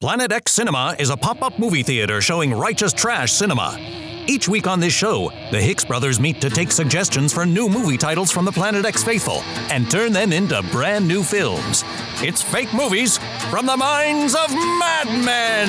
[0.00, 3.76] Planet X Cinema is a pop up movie theater showing righteous trash cinema.
[4.26, 7.98] Each week on this show, the Hicks brothers meet to take suggestions for new movie
[7.98, 11.84] titles from the Planet X faithful and turn them into brand new films.
[12.22, 13.18] It's fake movies
[13.50, 15.68] from the minds of madmen.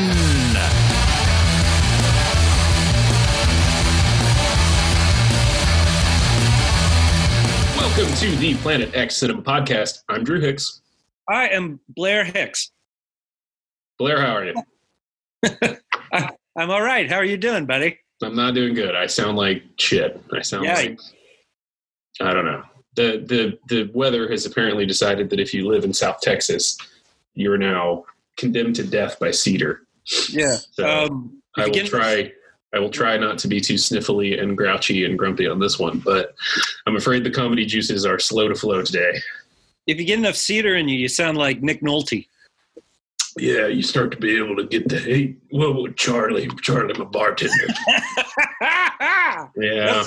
[7.76, 10.04] Welcome to the Planet X Cinema Podcast.
[10.08, 10.80] I'm Drew Hicks.
[11.28, 12.72] I am Blair Hicks.
[14.02, 14.56] Blair, how are you?
[16.58, 17.08] I'm all right.
[17.08, 18.00] How are you doing, buddy?
[18.24, 18.96] I'm not doing good.
[18.96, 20.20] I sound like shit.
[20.34, 20.74] I sound Yeah.
[20.74, 21.00] like
[22.20, 22.64] I don't know.
[22.96, 26.80] The the the weather has apparently decided that if you live in South Texas,
[27.36, 28.06] you're now
[28.38, 29.84] condemned to death by cedar.
[30.32, 30.58] Yeah.
[30.72, 32.32] So um, I will try
[32.74, 36.00] I will try not to be too sniffly and grouchy and grumpy on this one,
[36.00, 36.34] but
[36.88, 39.14] I'm afraid the comedy juices are slow to flow today.
[39.86, 42.28] if you get enough cedar in you, you sound like Nick Nolte.
[43.38, 47.54] Yeah, you start to be able to get the hey, whoa, Charlie, Charlie, my bartender.
[49.58, 50.04] Yeah.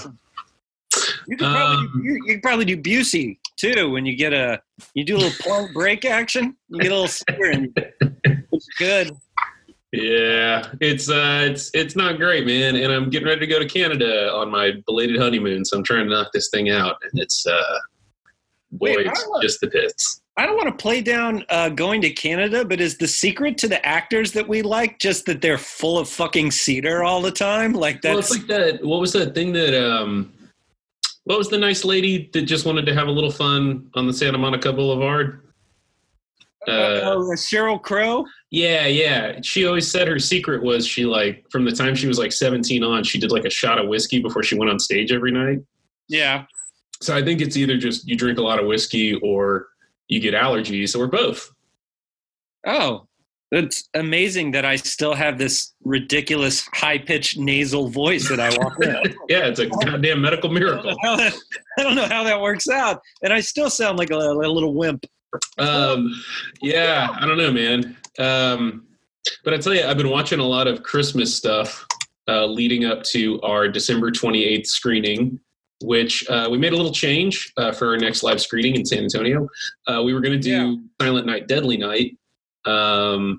[1.26, 4.32] You could probably Um, do, you, you could probably do Busey too when you get
[4.32, 4.60] a
[4.94, 6.56] you do a little plunk break action.
[6.68, 7.68] You get a little.
[8.52, 9.10] It's good.
[9.92, 12.76] Yeah, it's uh, it's it's not great, man.
[12.76, 16.08] And I'm getting ready to go to Canada on my belated honeymoon, so I'm trying
[16.08, 16.96] to knock this thing out.
[17.10, 17.78] And it's uh,
[18.72, 20.20] boy, Wait, it's just the pits.
[20.36, 23.68] I don't want to play down uh, going to Canada, but is the secret to
[23.68, 27.72] the actors that we like just that they're full of fucking cedar all the time?
[27.72, 28.84] Like Well, that's it's like that.
[28.84, 30.32] What was that thing that um,
[31.24, 34.12] what was the nice lady that just wanted to have a little fun on the
[34.12, 35.40] Santa Monica Boulevard?
[36.66, 38.26] uh, Uh, Sheryl Crow.
[38.50, 39.38] yeah, yeah.
[39.42, 42.82] She always said her secret was she like from the time she was like 17
[42.82, 45.60] on, she did like a shot of whiskey before she went on stage every night.
[46.08, 46.44] Yeah.
[47.00, 49.68] So I think it's either just you drink a lot of whiskey or
[50.08, 51.50] you get allergies or both.
[52.66, 53.06] Oh,
[53.50, 58.82] it's amazing that I still have this ridiculous high pitched nasal voice that I walk
[58.82, 59.14] in.
[59.28, 60.96] Yeah, it's a goddamn medical I don't, miracle.
[61.02, 61.34] that,
[61.78, 64.74] I don't know how that works out, and I still sound like a, a little
[64.74, 65.04] wimp.
[65.58, 66.12] Um,
[66.62, 67.96] yeah, I don't know, man.
[68.18, 68.86] Um,
[69.44, 71.86] but I tell you, I've been watching a lot of Christmas stuff
[72.28, 75.38] uh, leading up to our December 28th screening,
[75.84, 79.04] which uh, we made a little change uh, for our next live screening in San
[79.04, 79.46] Antonio.
[79.86, 80.76] Uh, we were going to do Yeah.
[81.00, 82.16] Silent Night, Deadly Night.
[82.64, 83.38] Um,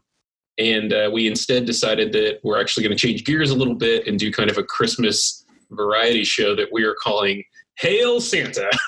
[0.57, 4.07] and uh, we instead decided that we're actually going to change gears a little bit
[4.07, 7.43] and do kind of a Christmas variety show that we are calling
[7.77, 8.69] Hail Santa.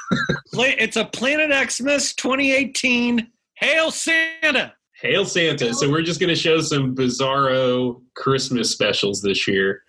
[0.59, 4.73] It's a Planet Xmas 2018 Hail Santa.
[5.01, 5.73] Hail Santa.
[5.73, 9.83] So we're just going to show some bizarro Christmas specials this year.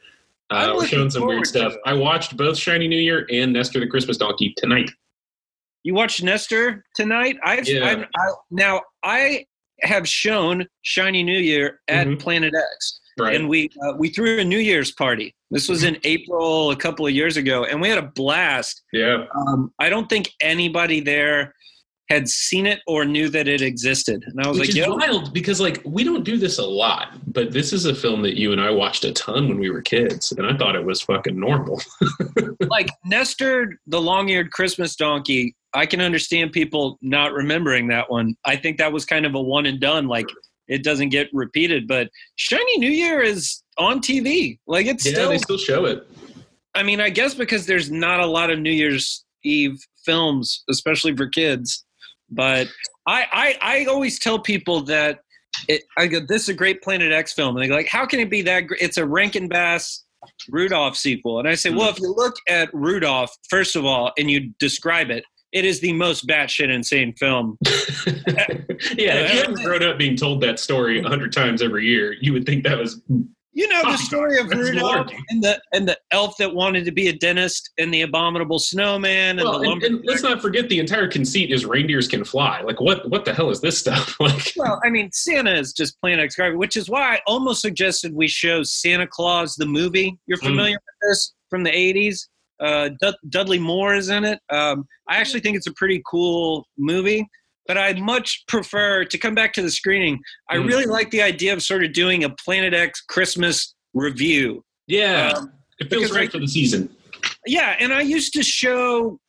[0.50, 1.74] I'm Uh, we're showing some weird stuff.
[1.84, 4.90] I watched both Shiny New Year and Nestor the Christmas Donkey tonight.
[5.84, 7.36] You watched Nestor tonight?
[7.44, 7.84] I've, Yeah.
[7.86, 9.44] I've I, now I
[9.82, 12.18] have shown Shiny New Year at Mhm.
[12.20, 13.00] Planet X.
[13.20, 13.34] Right.
[13.34, 15.34] and we uh, we threw a New Year's party.
[15.50, 18.80] This was in April a couple of years ago, and we had a blast.
[18.92, 19.24] yeah.
[19.34, 21.52] Um, I don't think anybody there
[22.08, 25.32] had seen it or knew that it existed, and I was Which like, "Yo, wild
[25.32, 28.52] because like we don't do this a lot, but this is a film that you
[28.52, 31.38] and I watched a ton when we were kids, and I thought it was fucking
[31.38, 31.80] normal.
[32.68, 38.34] like Nestor, the long-eared Christmas donkey." I can understand people not remembering that one.
[38.46, 40.08] I think that was kind of a one and done.
[40.08, 40.26] Like
[40.68, 44.58] it doesn't get repeated, but Shiny New Year is on TV.
[44.66, 46.06] Like it's yeah, still they still show it.
[46.74, 51.16] I mean, I guess because there's not a lot of New Year's Eve films, especially
[51.16, 51.84] for kids.
[52.30, 52.68] But
[53.06, 55.20] I, I, I always tell people that
[55.68, 58.06] it, I go, this is a great Planet X film, and they go like, how
[58.06, 58.62] can it be that?
[58.62, 58.80] Great?
[58.80, 60.04] It's a Rankin Bass
[60.50, 62.04] Rudolph sequel, and I say, well, if hmm.
[62.04, 66.26] you look at Rudolph first of all, and you describe it, it is the most
[66.26, 67.56] batshit insane film.
[67.66, 67.72] yeah,
[68.86, 72.32] if you hadn't grown up being told that story a hundred times every year, you
[72.32, 73.00] would think that was
[73.58, 77.08] You know the story of Rudolph and the and the elf that wanted to be
[77.08, 79.86] a dentist and the abominable snowman and well, the lumber.
[79.86, 82.60] and let's not forget the entire conceit is reindeers can fly.
[82.60, 84.16] Like what what the hell is this stuff?
[84.20, 87.60] Like Well, I mean, Santa is just Planet X garbage, which is why I almost
[87.60, 90.16] suggested we show Santa Claus the movie.
[90.26, 90.50] You're Mm.
[90.50, 92.28] familiar with this from the '80s?
[92.60, 94.38] Uh, Dud- Dudley Moore is in it.
[94.50, 97.26] Um, I actually think it's a pretty cool movie,
[97.68, 100.18] but I'd much prefer to come back to the screening.
[100.50, 100.66] I Mm.
[100.66, 104.64] really like the idea of sort of doing a Planet X Christmas review.
[104.90, 106.88] yeah, Um, it feels right like- for the season.
[107.46, 109.20] yeah, and I used to show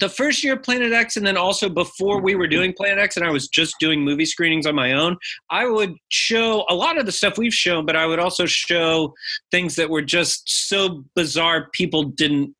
[0.00, 3.16] the first year of Planet X, and then also before we were doing Planet X,
[3.16, 5.16] and I was just doing movie screenings on my own.
[5.50, 9.14] I would show a lot of the stuff we've shown, but I would also show
[9.52, 12.54] things that were just so bizarre people didn't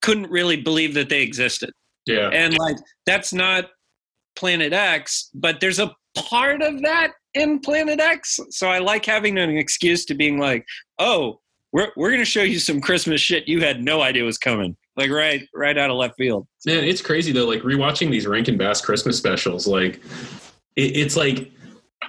[0.00, 1.70] couldn't really believe that they existed.
[2.06, 2.28] Yeah.
[2.30, 2.76] And like
[3.06, 3.70] that's not
[4.36, 8.38] Planet X, but there's a part of that in Planet X.
[8.50, 10.64] So I like having an excuse to being like,
[10.98, 11.40] oh,
[11.72, 14.76] we're we're gonna show you some Christmas shit you had no idea was coming.
[14.96, 16.46] Like right right out of left field.
[16.64, 17.46] Man, it's crazy though.
[17.46, 19.96] Like rewatching these Rankin Bass Christmas specials, like
[20.76, 21.50] it, it's like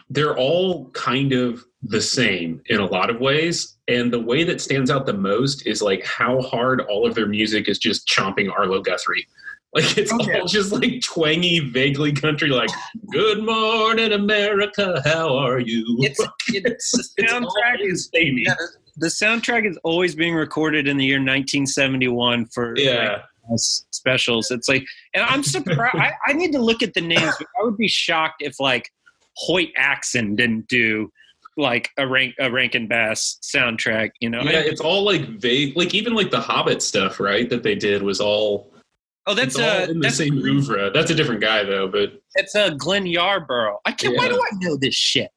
[0.09, 3.77] they're all kind of the same in a lot of ways.
[3.87, 7.27] And the way that stands out the most is like how hard all of their
[7.27, 9.27] music is just chomping Arlo Guthrie.
[9.73, 10.39] Like it's Okay.
[10.39, 12.69] all just like twangy, vaguely country, like
[13.11, 18.55] "Good morning, America, how are you?" It's it's the soundtrack is yeah,
[18.97, 24.49] the soundtrack is always being recorded in the year 1971 for Yeah, like, specials.
[24.51, 25.95] It's like, and I'm surprised.
[25.99, 27.33] I, I need to look at the names.
[27.37, 28.89] But I would be shocked if like
[29.35, 31.11] Hoyt Axton didn't do
[31.57, 34.11] like a rank a Rankin Bass soundtrack.
[34.21, 34.41] You know?
[34.41, 35.75] yeah, it's all like vague.
[35.75, 37.49] Like even like the Hobbit stuff, right?
[37.49, 38.71] That they did was all.
[39.27, 40.91] Oh, that's uh, in the that's same oeuvre.
[40.93, 43.77] That's a different guy though, but It's uh, Glenn Yarbrough.
[43.85, 44.15] I can't.
[44.15, 45.29] Why do I know this shit?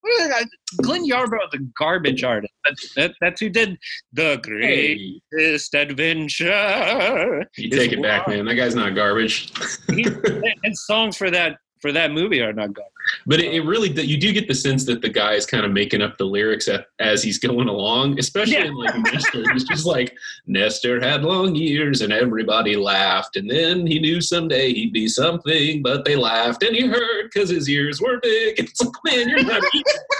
[0.00, 0.48] What is that?
[0.82, 2.52] Glenn Yarbrough the garbage artist.
[2.64, 3.78] That's, that, that's who did
[4.12, 7.46] the hey, greatest adventure.
[7.56, 8.44] you take it back, man.
[8.44, 9.50] That guy's not garbage.
[9.94, 10.04] He,
[10.64, 12.90] and songs for that for that movie are not garbage.
[13.26, 15.70] But it, it really, you do get the sense that the guy is kind of
[15.70, 18.64] making up the lyrics at, as he's going along, especially Yeah.
[18.64, 19.44] in like Nestor.
[19.52, 20.16] He's just like,
[20.46, 23.36] Nestor had long years and everybody laughed.
[23.36, 27.50] And then he knew someday he'd be something, but they laughed and he heard because
[27.50, 28.58] his ears were big.
[28.58, 29.60] It's like, man, you're not,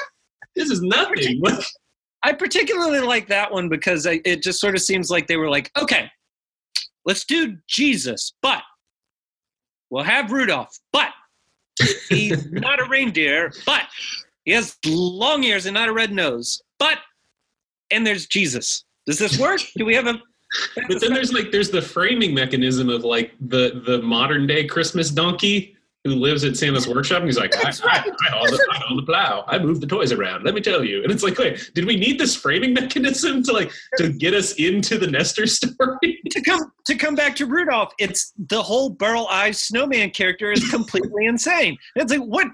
[0.55, 1.41] this is nothing.
[2.23, 5.49] I particularly like that one because I, it just sort of seems like they were
[5.49, 6.11] like, okay,
[7.07, 8.63] let's do Jesus, but
[9.89, 11.09] we'll have Rudolph, but
[12.09, 13.83] he's not a reindeer, but
[14.45, 16.99] he has long ears and not a red nose, but
[17.91, 18.85] and there's Jesus.
[19.07, 19.61] Does this work?
[19.77, 20.21] Do we have a?
[20.89, 25.11] but then there's like, there's the framing mechanism of like the, the modern day Christmas
[25.11, 25.74] donkey
[26.05, 27.19] who lives at Santa's workshop.
[27.19, 28.07] And he's like, I, That's I, right.
[28.27, 29.45] I, haul the, I haul the plow.
[29.49, 30.45] I move the toys around.
[30.45, 31.03] Let me tell you.
[31.03, 34.53] And it's like, wait, did we need this framing mechanism to like to get us
[34.55, 36.21] into the Nestor story?
[36.31, 40.69] to come to come back to Rudolph, it's the whole Burl Ives snowman character is
[40.71, 41.77] completely insane.
[41.97, 42.49] It's like what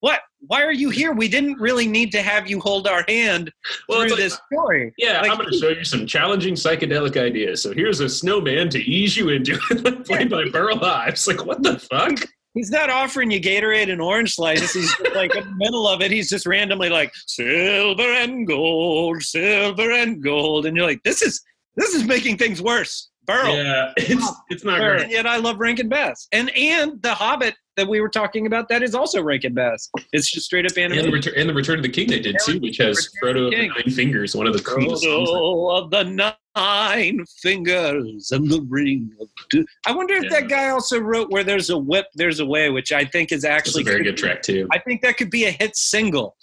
[0.00, 1.12] what why are you here?
[1.12, 3.50] We didn't really need to have you hold our hand
[3.88, 4.92] Well, through like, this story.
[4.98, 7.62] yeah, like- I'm going to show you some challenging psychedelic ideas.
[7.62, 11.26] So here's a snowman to ease you into it, played by Burl Ives.
[11.26, 12.28] Like, what the fuck?
[12.54, 14.72] He's not offering you Gatorade and orange slices.
[14.72, 16.10] He's like in the middle of it.
[16.10, 21.42] He's just randomly like silver and gold, silver and gold, and you're like, this is
[21.76, 23.10] this is making things worse.
[23.26, 23.56] Burl.
[23.56, 25.10] Yeah, it's it's not And great.
[25.10, 26.28] yet I love Rankin Bass.
[26.32, 29.88] And and the Hobbit that we were talking about, that is also Rankin Bass.
[30.12, 31.12] It's just straight up And the, animated.
[31.12, 33.66] return, and the Return of the King they did too, which has Frodo of the
[33.68, 35.04] Nine Fingers, one of the coolest.
[35.04, 36.04] Frodo of the
[36.56, 39.64] nine fingers and the ring of two.
[39.86, 40.40] I wonder if Yeah.
[40.40, 43.44] that guy also wrote "Where There's a Whip, There's a Way," which I think is
[43.44, 44.68] actually very good track too.
[44.72, 46.36] I think that could be a hit single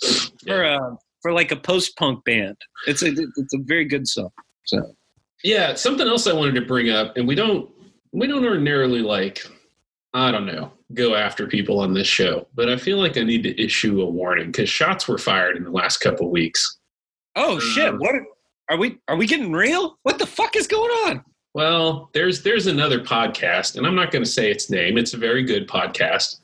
[0.46, 2.58] for a for like a post punk band.
[2.88, 4.31] It's a it's a very good song.
[4.66, 4.96] So
[5.44, 7.69] Yeah, something else I wanted to bring up, and we don't
[8.12, 9.46] we don't ordinarily like
[10.13, 13.44] I don't know go after people on this show, but I feel like I need
[13.44, 16.80] to issue a warning because shots were fired in the last couple weeks.
[17.38, 18.16] oh shit, Um, what
[18.72, 19.98] are we are we getting real?
[20.04, 21.26] What the fuck is going on?
[21.54, 24.98] Well, there's there's another podcast, and I'm not going to say its name.
[24.98, 26.40] It's a very good podcast,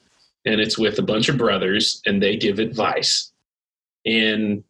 [0.45, 3.31] and it's with a bunch of brothers, and they give advice,
[4.05, 4.61] and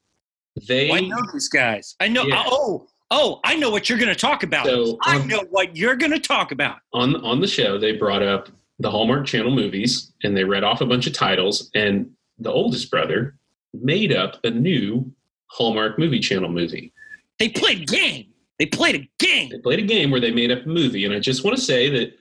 [0.68, 1.96] they Oh, I know these guys.
[2.00, 2.26] I know.
[2.26, 2.44] Yeah.
[2.46, 4.68] Oh oh, I know what you're going to talk about.
[4.68, 6.78] so I um, know what you're going to talk about.
[6.94, 10.82] on on the show they brought up the Hallmark Channel movies, and they read off
[10.82, 13.36] a bunch of titles, and the oldest brother
[13.74, 15.12] made up a new
[15.48, 16.94] Hallmark Movie Channel movie.
[17.40, 18.26] They played a game.
[18.60, 19.50] They played a game.
[19.50, 21.62] They played a game where they made up a movie, and I just want to
[21.62, 22.14] say that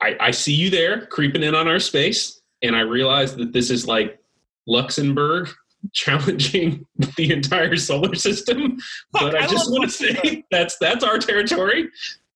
[0.00, 3.70] I, I see you there creeping in on our space, and I realize that this
[3.70, 4.20] is like
[4.66, 5.48] Luxembourg
[5.92, 8.78] challenging the entire solar system.
[9.12, 11.88] Fuck, but I, I just want to say that's that's our territory,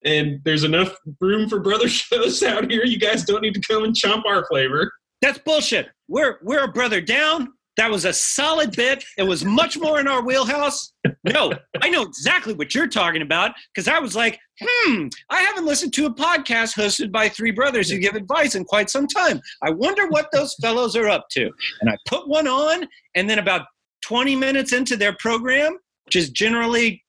[0.04, 2.84] and there's enough room for brother shows out here.
[2.84, 4.92] You guys don't need to come and chomp our flavor.
[5.22, 5.88] That's bullshit.
[6.08, 7.52] We're we're a brother down.
[7.76, 9.04] That was a solid bit.
[9.16, 10.92] It was much more in our wheelhouse.
[11.32, 15.66] No, I know exactly what you're talking about because I was like, hmm, I haven't
[15.66, 19.40] listened to a podcast hosted by three brothers who give advice in quite some time.
[19.62, 21.50] I wonder what those fellows are up to.
[21.80, 23.62] And I put one on, and then about
[24.02, 27.02] 20 minutes into their program, which is generally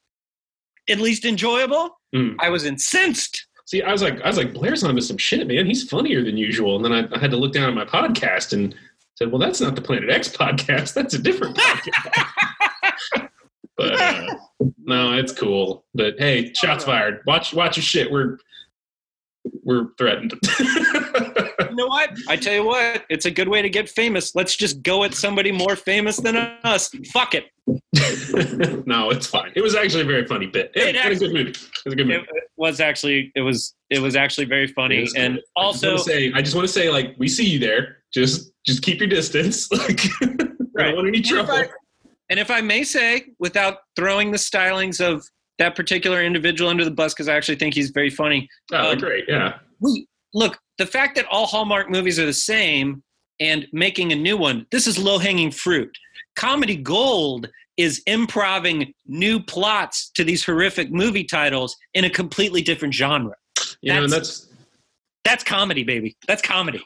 [0.90, 2.36] at least enjoyable, Mm.
[2.40, 3.46] I was incensed.
[3.66, 5.68] See, I was like, I was like, Blair's onto some shit, man.
[5.68, 6.76] He's funnier than usual.
[6.76, 8.74] And then I, I had to look down at my podcast and
[9.16, 10.94] said, well, that's not the Planet X podcast.
[10.94, 12.26] That's a different podcast.
[13.80, 14.36] But uh,
[14.86, 15.86] no, it's cool.
[15.94, 17.22] But hey, shots fired.
[17.26, 18.12] Watch, watch your shit.
[18.12, 18.38] We're
[19.64, 20.34] we're threatened.
[20.60, 22.12] you know what?
[22.28, 24.36] I tell you what, it's a good way to get famous.
[24.36, 26.90] Let's just go at somebody more famous than us.
[27.14, 27.46] Fuck it.
[28.86, 29.52] no, it's fine.
[29.56, 30.72] It was actually a very funny bit.
[30.76, 31.50] It, It it was a actually- good movie.
[31.52, 32.28] It was a good movie.
[32.34, 35.44] It, was actually it was it was actually very funny and good.
[35.56, 37.60] also I just, want to say, I just want to say, like, we see you
[37.60, 37.98] there.
[38.14, 39.70] Just, just keep your distance.
[39.78, 40.02] Like,
[40.78, 41.54] I don't want any trouble.
[42.30, 45.26] And if I may say, without throwing the stylings of
[45.58, 48.48] that particular individual under the bus, because I actually think he's very funny.
[48.72, 49.26] oh, um, great.
[49.28, 49.56] Yeah.
[49.80, 53.04] We look the fact that all Hallmark movies are the same
[53.40, 54.66] and making a new one.
[54.72, 55.90] This is low hanging fruit.
[56.36, 62.94] Comedy gold is improving new plots to these horrific movie titles in a completely different
[62.94, 63.34] genre.
[63.82, 64.46] You know, and that's- that's
[65.26, 66.16] That's comedy, baby.
[66.28, 66.82] That's comedy.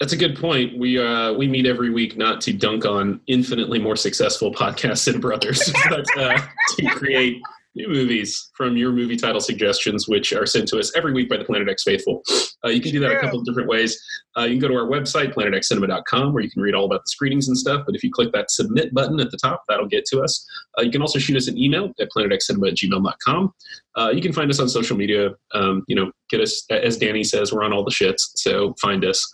[0.00, 0.78] That's a good point.
[0.78, 5.20] We uh, we meet every week not to dunk on infinitely more successful podcasts and
[5.20, 6.38] brothers, but uh,
[6.76, 7.40] to create
[7.74, 11.36] new movies from your movie title suggestions, which are sent to us every week by
[11.36, 12.22] the Planet X Faithful.
[12.64, 14.00] Uh, you can do that a couple of different ways.
[14.36, 17.08] Uh, you can go to our website, planetxcinema.com, where you can read all about the
[17.08, 17.82] screenings and stuff.
[17.86, 20.46] But if you click that submit button at the top, that'll get to us.
[20.78, 23.54] Uh, you can also shoot us an email at planetxcinema at gmail.com.
[23.96, 25.30] Uh, you can find us on social media.
[25.52, 29.04] Um, you know, get us, as Danny says, we're on all the shits, so find
[29.04, 29.24] us.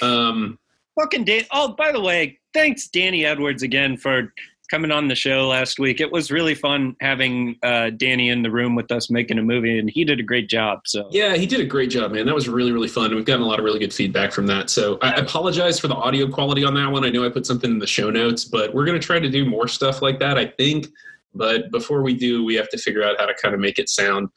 [0.00, 0.58] Um,
[1.00, 1.44] Fucking Dan.
[1.52, 4.32] Oh, by the way, thanks Danny Edwards again for
[4.70, 6.00] coming on the show last week.
[6.00, 9.78] It was really fun having uh, Danny in the room with us making a movie,
[9.78, 10.80] and he did a great job.
[10.86, 12.24] So Yeah, he did a great job, man.
[12.24, 13.14] That was really, really fun.
[13.14, 14.70] We've gotten a lot of really good feedback from that.
[14.70, 17.04] So I apologize for the audio quality on that one.
[17.04, 19.28] I know I put something in the show notes, but we're going to try to
[19.28, 20.88] do more stuff like that, I think.
[21.34, 23.88] But before we do, we have to figure out how to kind of make it
[23.88, 24.28] sound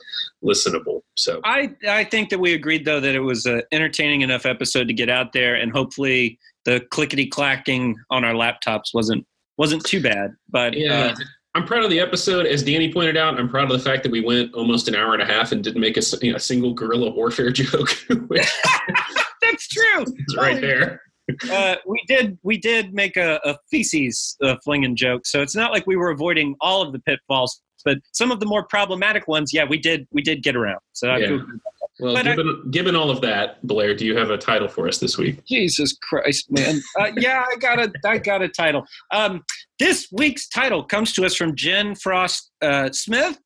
[0.44, 1.02] listenable.
[1.16, 4.88] So I I think that we agreed though that it was an entertaining enough episode
[4.88, 9.26] to get out there, and hopefully the clickety clacking on our laptops wasn't
[9.58, 10.32] wasn't too bad.
[10.50, 11.16] But yeah, uh,
[11.56, 12.46] I'm proud of the episode.
[12.46, 15.14] As Danny pointed out, I'm proud of the fact that we went almost an hour
[15.14, 19.68] and a half and didn't make a, you know, a single guerrilla warfare joke, that's
[19.70, 20.02] true.
[20.28, 21.02] is right there.
[21.52, 25.72] Uh, we did we did make a, a feces uh, flinging joke, so it's not
[25.72, 29.54] like we were avoiding all of the pitfalls, but some of the more problematic ones,
[29.54, 30.80] yeah, we did we did get around.
[30.94, 31.38] So Yeah.
[31.98, 34.86] Well, But I- given, given all of that, Blair, do you have a title for
[34.86, 35.46] us this week?
[35.46, 36.82] Jesus Christ, man.
[37.00, 38.86] Uh, yeah, I got a I got a title.
[39.12, 39.46] Um,
[39.80, 43.40] this week's title comes to us from Jen Frost uh, Smith.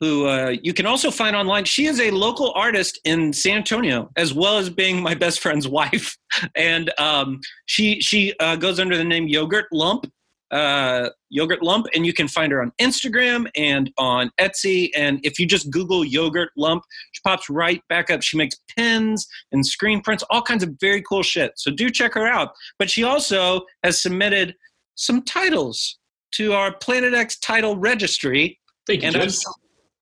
[0.00, 1.64] Who uh, you can also find online.
[1.64, 5.68] She is a local artist in San Antonio, as well as being my best friend's
[5.80, 6.16] wife.
[6.56, 10.10] And um, she she uh, goes under the name Yogurt Lump.
[10.50, 14.90] Uh, Yogurt Lump, and you can find her on Instagram and on Etsy.
[14.96, 18.20] And if you just Google Yogurt Lump, she pops right back up.
[18.20, 21.52] She makes pins and screen prints, all kinds of very cool shit.
[21.54, 22.50] So do check her out.
[22.80, 24.56] But she also has submitted
[24.96, 25.98] some titles
[26.32, 28.58] to our Planet X title registry.
[28.86, 29.32] Thank you, And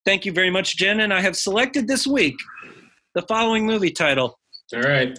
[0.05, 1.01] thank you very much, Jen.
[1.01, 2.35] And I have selected this week
[3.15, 4.39] the following movie title
[4.73, 5.17] All right.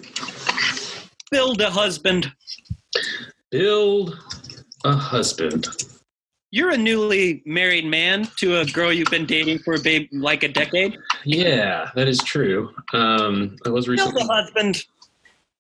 [1.31, 2.33] Build a Husband.
[3.51, 4.17] Build
[4.85, 5.69] a husband.
[6.53, 10.43] You're a newly married man to a girl you've been dating for a babe like
[10.43, 10.97] a decade.
[11.25, 12.71] Yeah, that is true.
[12.93, 14.15] Um, I was recently.
[14.15, 14.85] Build a husband.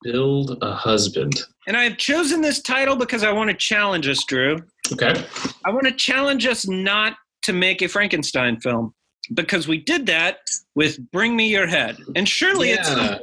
[0.02, 1.42] build a husband.
[1.68, 4.58] And I have chosen this title because I want to challenge us, Drew.
[4.92, 5.24] Okay.
[5.64, 8.92] I want to challenge us not to make a Frankenstein film
[9.34, 10.38] because we did that
[10.74, 11.96] with Bring Me Your Head.
[12.16, 13.18] And surely it's Yeah.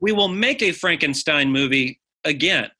[0.00, 2.70] we will make a Frankenstein movie again.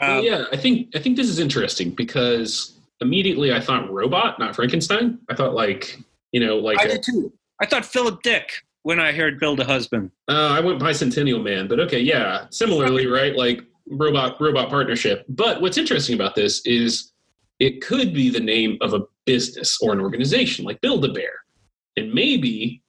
[0.00, 4.38] Well, Um, yeah, I think I think this is interesting because immediately I thought robot,
[4.38, 5.18] not Frankenstein.
[5.28, 5.98] I thought like
[6.32, 7.32] you know like I did too.
[7.60, 10.10] I thought Philip Dick when I heard Build a Husband.
[10.28, 12.46] Uh, I went Bicentennial Man, but okay, yeah.
[12.50, 13.34] Similarly, right?
[13.36, 15.24] Like robot robot partnership.
[15.28, 17.12] But what's interesting about this is
[17.58, 21.32] it could be the name of a business or an organization, like Build a Bear,
[21.98, 22.82] and maybe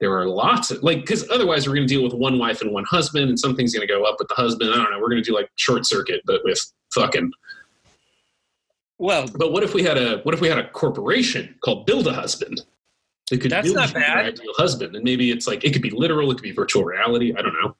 [0.00, 2.72] there are lots of like because otherwise we're going to deal with one wife and
[2.72, 4.70] one husband, and something's going to go up with the husband.
[4.70, 4.98] I don't know.
[5.00, 6.60] We're going to do like short circuit, but with
[6.94, 7.30] fucking.
[8.98, 12.06] Well, But what if we had a what if we had a corporation called Build
[12.06, 12.62] a Husband?
[13.32, 14.26] It could That's build not bad.
[14.26, 17.32] ideal husband, and maybe it's like it could be literal, it could be virtual reality.
[17.36, 17.74] I don't know.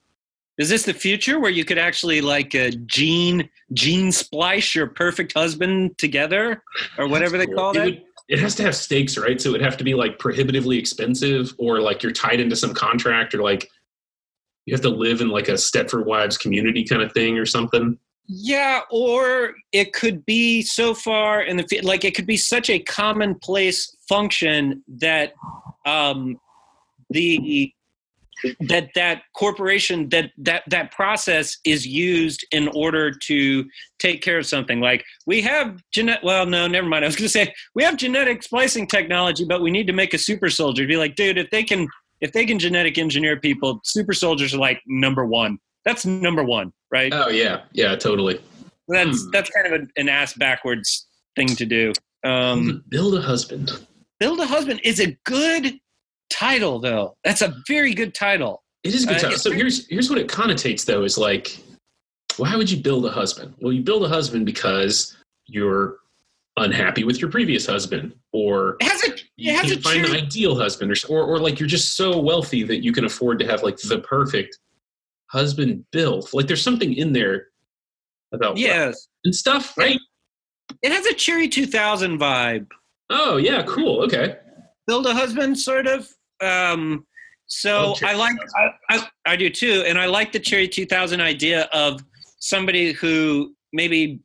[0.58, 5.34] is this the future where you could actually like uh, gene gene splice your perfect
[5.34, 6.62] husband together
[6.98, 7.84] or whatever they call it that?
[7.84, 9.40] would- it has to have stakes, right?
[9.40, 12.74] So it would have to be like prohibitively expensive, or like you're tied into some
[12.74, 13.70] contract, or like
[14.66, 17.98] you have to live in like a Stepford Wives community kind of thing, or something.
[18.26, 22.78] Yeah, or it could be so far in the like it could be such a
[22.78, 25.34] commonplace function that
[25.84, 26.40] um,
[27.10, 27.73] the
[28.60, 33.64] that that corporation that that that process is used in order to
[33.98, 37.24] take care of something like we have genetic well no never mind i was going
[37.26, 40.86] to say we have genetic splicing technology but we need to make a super soldier
[40.86, 41.88] be like dude if they can
[42.24, 45.58] if they can genetic engineer people, super soldiers are like number one.
[45.84, 47.12] That's number one, right?
[47.12, 48.40] Oh yeah, yeah, totally.
[48.88, 49.30] that's hmm.
[49.30, 51.92] that's kind of a, an ass backwards thing to do.
[52.24, 53.72] Um, Build a husband.
[54.18, 55.78] Build a husband is a good
[56.30, 57.16] title, though.
[57.24, 58.62] That's a very good title.
[58.82, 61.58] It is a good Uh, So here's here's what it connotates though is like,
[62.36, 63.54] why would you build a husband?
[63.60, 65.16] Well, you build a husband because
[65.46, 65.96] you're
[66.56, 70.04] unhappy with your previous husband, or It has a you it has a can't find
[70.04, 73.38] the ideal husband, or, or or like you're just so wealthy that you can afford
[73.38, 74.58] to have like the perfect
[75.30, 76.32] husband built.
[76.34, 77.46] Like there's something in there
[78.32, 79.08] about yes.
[79.24, 79.98] and stuff, right?
[80.82, 82.66] It has a Cherry 2000 vibe.
[83.10, 84.02] Oh yeah, cool.
[84.02, 84.36] Okay.
[84.86, 86.08] Build a husband, sort of.
[86.40, 87.06] Um,
[87.46, 91.20] so Love I like I, I, I do too, and I like the Cherry 2000
[91.20, 92.00] idea of
[92.40, 94.20] somebody who maybe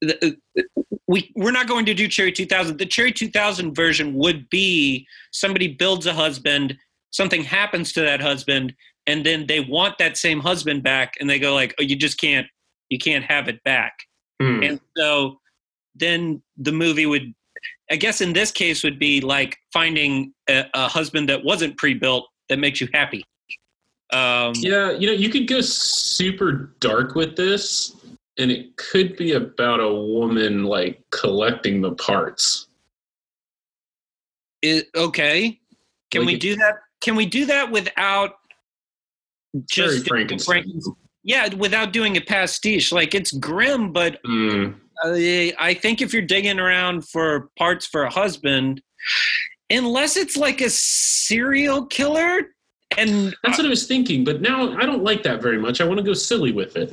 [0.00, 2.78] the, uh, we we're not going to do Cherry 2000.
[2.78, 6.76] The Cherry 2000 version would be somebody builds a husband,
[7.10, 8.74] something happens to that husband,
[9.06, 12.18] and then they want that same husband back, and they go like, "Oh, you just
[12.18, 12.46] can't,
[12.88, 13.92] you can't have it back."
[14.40, 14.62] Hmm.
[14.62, 15.40] And so
[15.94, 17.34] then the movie would,
[17.90, 21.94] I guess in this case, would be like finding a, a husband that wasn't pre
[21.94, 23.24] built that makes you happy.
[24.12, 27.94] Um, Yeah, you know, you could go super dark with this,
[28.38, 32.68] and it could be about a woman like collecting the parts.
[34.64, 35.60] i- okay.
[36.10, 36.74] Can Like we it- do that?
[37.00, 38.36] Can we do that without
[39.70, 40.64] just Frankenstein.
[40.64, 42.90] Franken- yeah, without doing a pastiche?
[42.92, 44.72] Like it's grim, but Hmm.
[45.02, 48.82] I, I think if you're digging around for parts for a husband,
[49.70, 52.54] unless it's like a serial killer,
[52.96, 55.80] and That's what I was thinking, but now I don't like that very much.
[55.80, 56.92] I want to go silly with it.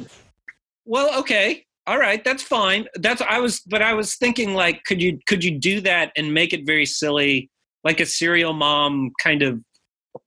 [0.86, 1.66] Well, okay.
[1.88, 2.88] All right, that's fine.
[2.96, 6.34] That's I was but I was thinking like could you could you do that and
[6.34, 7.50] make it very silly
[7.84, 9.60] like a serial mom kind of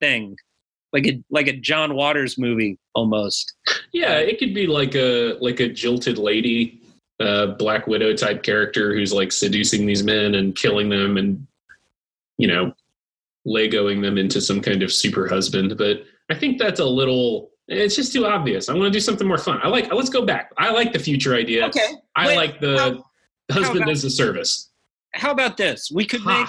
[0.00, 0.36] thing.
[0.92, 3.52] Like a like a John Waters movie almost.
[3.92, 6.80] Yeah, it could be like a like a jilted lady,
[7.20, 11.46] uh, Black Widow type character who's like seducing these men and killing them, and
[12.38, 12.72] you know,
[13.46, 15.76] legoing them into some kind of super husband.
[15.76, 17.50] But I think that's a little.
[17.68, 18.68] It's just too obvious.
[18.68, 19.60] I want to do something more fun.
[19.62, 19.92] I like.
[19.92, 20.52] Let's go back.
[20.58, 21.66] I like the future idea.
[21.66, 21.94] Okay.
[22.16, 24.70] I wait, like the how- husband about- as a service.
[25.14, 25.90] How about this?
[25.94, 26.48] We could make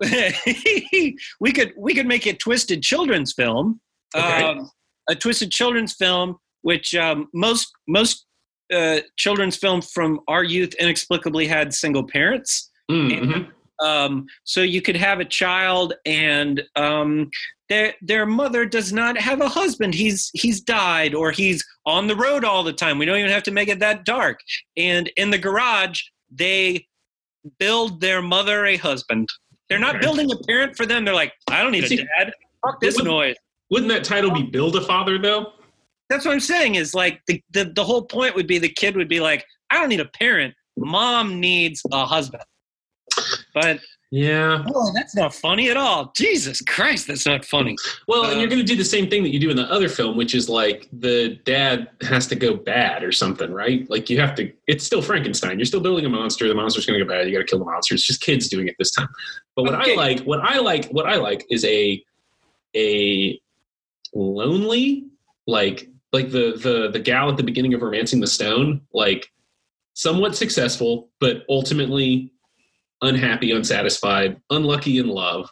[1.40, 3.80] we could we could make a twisted children's film.
[4.14, 4.44] Okay.
[4.44, 4.70] Um,
[5.10, 8.26] a twisted children's film, which um, most most
[8.72, 12.70] uh, children's film from our youth inexplicably had single parents.
[12.90, 13.50] Mm, mhm.
[13.80, 17.30] Um, so you could have a child, and um,
[17.68, 19.94] their their mother does not have a husband.
[19.94, 22.98] He's he's died, or he's on the road all the time.
[22.98, 24.40] We don't even have to make it that dark.
[24.76, 26.86] And in the garage, they
[27.58, 29.28] build their mother a husband.
[29.68, 30.00] They're not Okay.
[30.06, 31.04] building a parent for them.
[31.04, 32.32] They're like, I don't need a dad.
[32.66, 33.36] Fuck this noise.
[33.70, 35.52] Wouldn't that title be Build a Father though?
[36.08, 36.76] That's what I'm saying.
[36.76, 39.78] Is like the, the the whole point would be the kid would be like, I
[39.78, 40.54] don't need a parent.
[40.76, 42.42] Mom needs a husband.
[43.52, 43.80] But
[44.12, 44.64] Yeah.
[44.74, 46.12] oh, that's not funny at all.
[46.16, 47.74] Jesus Christ, that's not funny.
[48.06, 49.68] Well, and Uh, you're going to do the same thing that you do in the
[49.70, 53.88] other film, which is like the dad has to go bad or something, right?
[53.90, 54.52] Like you have to.
[54.68, 55.58] It's still Frankenstein.
[55.58, 56.46] You're still building a monster.
[56.48, 57.26] The monster's going to go bad.
[57.26, 57.94] You got to kill the monster.
[57.94, 59.08] It's just kids doing it this time.
[59.56, 59.92] But what Okay.
[59.92, 62.02] I like, what I like, what I like is a
[62.76, 63.40] a
[64.14, 65.06] lonely,
[65.46, 69.28] like like the the the gal at the beginning of Romancing the Stone, like
[69.94, 72.32] somewhat successful, but ultimately
[73.02, 75.50] unhappy, unsatisfied, unlucky in love.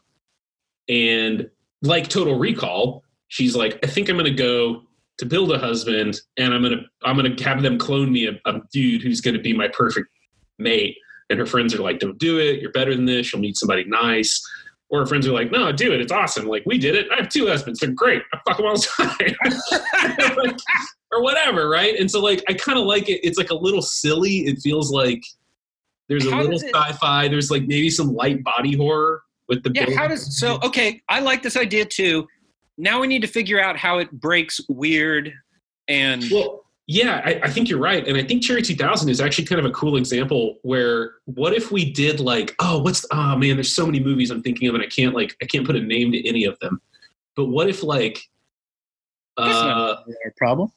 [0.88, 1.49] And
[1.83, 4.83] like Total Recall, she's like, I think I'm gonna go
[5.19, 8.61] to build a husband and I'm gonna I'm gonna have them clone me a, a
[8.73, 10.09] dude who's gonna be my perfect
[10.59, 10.97] mate.
[11.29, 13.85] And her friends are like, Don't do it, you're better than this, you'll meet somebody
[13.85, 14.40] nice.
[14.88, 16.46] Or friends are like, No, do it, it's awesome.
[16.46, 17.09] Like, we did it.
[17.12, 18.22] I have two husbands, they're great.
[18.33, 20.37] I fuck them all the time.
[20.37, 20.57] Like,
[21.12, 21.99] or whatever, right?
[21.99, 23.20] And so like I kind of like it.
[23.27, 24.46] It's like a little silly.
[24.46, 25.22] It feels like
[26.09, 27.29] there's a How little it- sci-fi.
[27.29, 31.20] There's like maybe some light body horror with the Yeah, how does so okay, I
[31.20, 32.27] like this idea too.
[32.79, 35.33] Now we need to figure out how it breaks weird
[35.88, 39.44] and Well, yeah, I, I think you're right, and I think Cherry 2000 is actually
[39.44, 43.57] kind of a cool example where what if we did like, oh, what's oh man,
[43.57, 45.81] there's so many movies I'm thinking of, and I can't like I can't put a
[45.81, 46.81] name to any of them.
[47.35, 48.20] But what if like,
[49.37, 49.96] uh,
[50.37, 50.70] problem.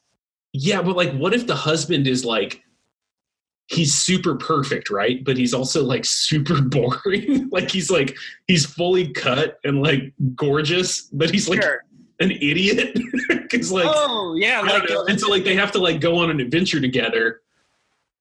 [0.52, 2.64] yeah, but like, what if the husband is like,
[3.68, 5.24] he's super perfect, right?
[5.24, 7.50] But he's also like super boring.
[7.52, 8.18] like he's like
[8.48, 11.84] he's fully cut and like gorgeous, but he's like Sure.
[12.20, 12.98] An idiot.
[13.50, 13.88] Because like.
[13.88, 15.06] oh yeah, like know.
[15.06, 17.42] and so like they have to like go on an adventure together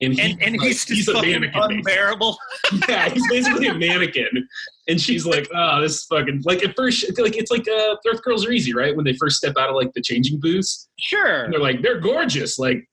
[0.00, 2.38] and, he, and, and like, he's just a fucking mannequin unbearable.
[2.88, 4.48] yeah he's basically a mannequin
[4.88, 8.22] and she's like, "Oh, this is fucking like at first, like it's like uh, Earth
[8.22, 8.96] Girls Are Easy, right?
[8.96, 11.44] When they first step out of like the changing booths, Sure.
[11.44, 12.88] and they're like, they're gorgeous, like,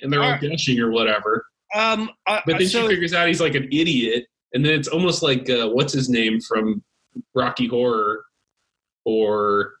[0.00, 0.50] and they're all Alright.
[0.50, 1.46] gushing or whatever.
[1.74, 4.88] Um, uh, But then so, she figures out he's like an idiot, and then it's
[4.88, 6.82] almost like uh, what's his name from
[7.34, 8.24] Rocky Horror,
[9.04, 9.74] or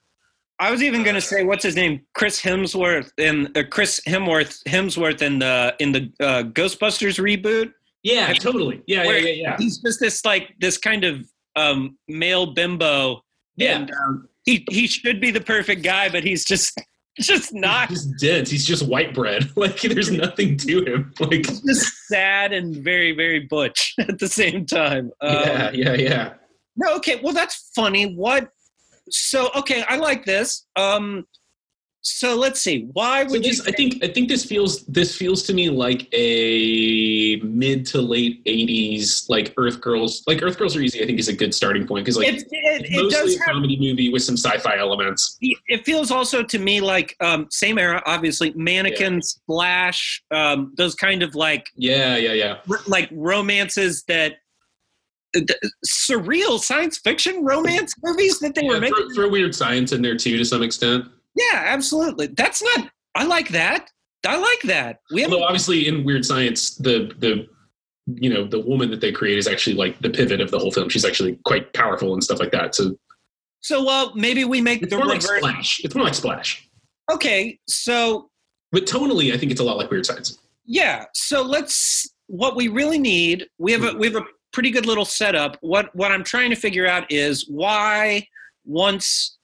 [0.64, 2.00] I was even going to say, what's his name?
[2.14, 7.74] Chris Hemsworth and uh, Chris Hemsworth Hemsworth in the in the uh, Ghostbusters reboot.
[8.02, 12.54] yeah, totally, yeah, yeah, yeah, yeah, He's just this like this kind of um, male
[12.54, 13.22] bimbo.
[13.56, 13.76] yeah.
[13.76, 16.80] And um, he he should be the perfect guy, but he's just
[17.20, 17.90] just not.
[17.90, 18.50] He's just dense.
[18.50, 19.50] He's just white bread.
[19.56, 21.12] Like there's nothing to him.
[21.20, 25.10] Like just sad and very very butch at the same time.
[25.20, 26.34] Um, yeah, yeah, yeah.
[26.74, 27.20] No, okay.
[27.22, 28.14] Well, that's funny.
[28.14, 28.48] What?
[29.10, 30.66] So, okay, I like this.
[30.76, 31.26] Um,
[32.06, 32.86] so let's see.
[32.92, 33.52] Why So would you?
[33.52, 38.02] this, I think, I think this feels this feels to me like a mid to
[38.02, 40.22] late '80s like Earth Girls.
[40.26, 41.02] Like Earth Girls Are Easy.
[41.02, 43.38] I think is a good starting point because like it, it, it's it mostly a
[43.38, 43.54] have.
[43.54, 45.38] comedy movie with some sci-fi elements.
[45.40, 48.52] It feels also to me like um, same era, obviously.
[48.54, 52.58] Mannequin, Splash, um, those kind of like Yeah, yeah, yeah.
[52.70, 54.34] r- like romances that.
[55.86, 58.96] Surreal science fiction romance movies that they yeah were making.
[59.08, 61.04] throw, throw weird science in there too to some extent.
[61.36, 62.28] Yeah, absolutely.
[62.28, 62.90] That's not.
[63.14, 63.90] I like that.
[64.26, 65.00] I like that.
[65.12, 67.46] We have Although obviously in Weird Science, the the
[68.06, 70.70] you know the woman that they create is actually like the pivot of the whole
[70.70, 70.88] film.
[70.88, 72.74] She's actually quite powerful and stuff like that.
[72.74, 72.96] So
[73.60, 74.12] so well.
[74.14, 75.22] Maybe we make it's the more like.
[75.22, 75.80] Splash.
[75.84, 76.68] It's more like Splash.
[77.12, 78.30] Okay, so
[78.72, 80.38] But tonally, I think it's a lot like Weird Science.
[80.64, 84.86] yeah so let's what we really need we have a we have a pretty good
[84.86, 88.24] little setup what what i'm trying to figure out is why
[88.64, 89.36] once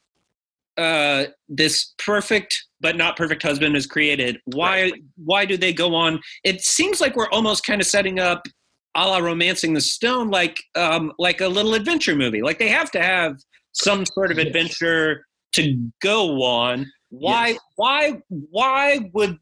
[0.78, 6.18] uh this perfect but not perfect husband is created why why do they go on
[6.44, 8.46] it seems like we're almost kind of setting up
[8.94, 12.90] a la romancing the stone like um like a little adventure movie like they have
[12.90, 13.36] to have
[13.72, 14.46] some sort of Yes.
[14.46, 17.58] adventure to go on why Yes.
[17.74, 19.38] why why would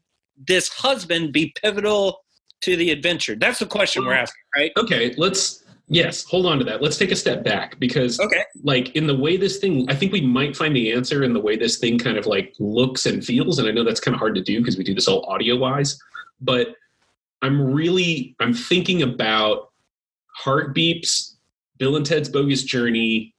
[0.47, 2.21] this husband be pivotal
[2.61, 3.35] to the adventure?
[3.35, 4.71] That's the question we're asking, right?
[4.77, 5.58] Okay, let's
[5.89, 6.81] yes, hold on to that.
[6.81, 8.43] Let's take a step back because Okay.
[8.63, 11.39] like in the way this thing I think we might find the answer in the
[11.39, 14.19] way this thing kind of like looks and feels and I know that's kind of
[14.19, 15.99] hard to do because we do this all audio wise,
[16.41, 16.75] but
[17.41, 19.71] I'm really I'm thinking about
[20.37, 21.35] heartbeeps,
[21.77, 23.33] Bill and Ted's Bogus Journey,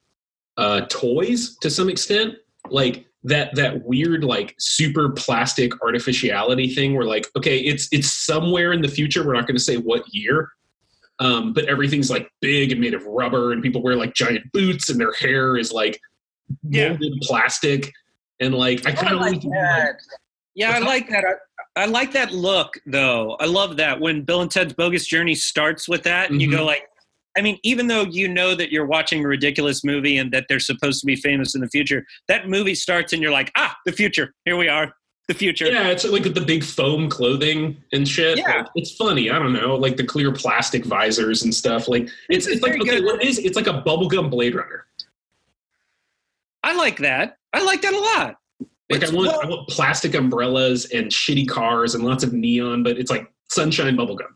[0.57, 2.35] uh toys to some extent,
[2.69, 8.73] like that that weird like super plastic artificiality thing where like okay it's it's somewhere
[8.73, 10.49] in the future we're not going to say what year
[11.21, 14.89] um, but everything's like big and made of rubber and people wear like giant boots
[14.89, 15.97] and their hair is like
[16.67, 16.89] Yeah.
[16.89, 17.91] molded plastic
[18.39, 19.41] and like i kind of like,
[20.55, 21.23] Yeah, I like that.
[21.77, 23.37] I, I like that look, though.
[23.39, 26.57] I love that when Bill and Ted's Bogus Journey starts with that, and you go
[26.63, 26.65] Mhm.
[26.65, 26.83] like,
[27.37, 30.59] I mean, even though you know that you're watching a ridiculous movie and that they're
[30.59, 33.93] supposed to be famous in the future, that movie starts and you're like, ah, the
[33.93, 34.33] future.
[34.43, 34.93] Here we are,
[35.31, 35.65] the future.
[35.67, 38.57] yeah it's like with the big foam clothing and shit Yeah.
[38.57, 42.47] Like, it's funny i don't know like the clear plastic visors and stuff like it's,
[42.47, 43.05] is it's like okay good.
[43.05, 44.85] what is like a bubblegum blade runner
[46.63, 47.37] I like that.
[47.53, 48.37] I like that a lot.
[48.91, 52.83] like I want, well- I want plastic umbrellas and shitty cars and lots of neon
[52.83, 54.27] but it's like sunshine bubblegum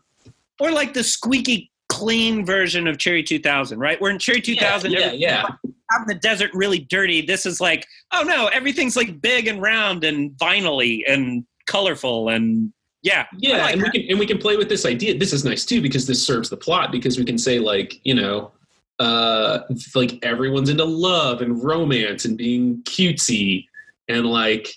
[0.60, 4.00] or like the squeaky clean version of Cherry 2000, right?
[4.00, 5.44] Where in Cherry 2000, yeah, everything's yeah.
[5.92, 7.22] Out in the desert really dirty.
[7.22, 12.72] This is like, oh no, everything's like big and round and vinily and colorful and
[13.02, 13.26] yeah.
[13.38, 13.92] Yeah, like and that.
[13.92, 15.16] we can and we can play with this idea.
[15.16, 18.14] This is nice too because this serves the plot because we can say like you
[18.14, 18.52] know,
[18.98, 19.60] uh,
[19.94, 23.66] like everyone's into love and romance and being cutesy
[24.08, 24.72] and like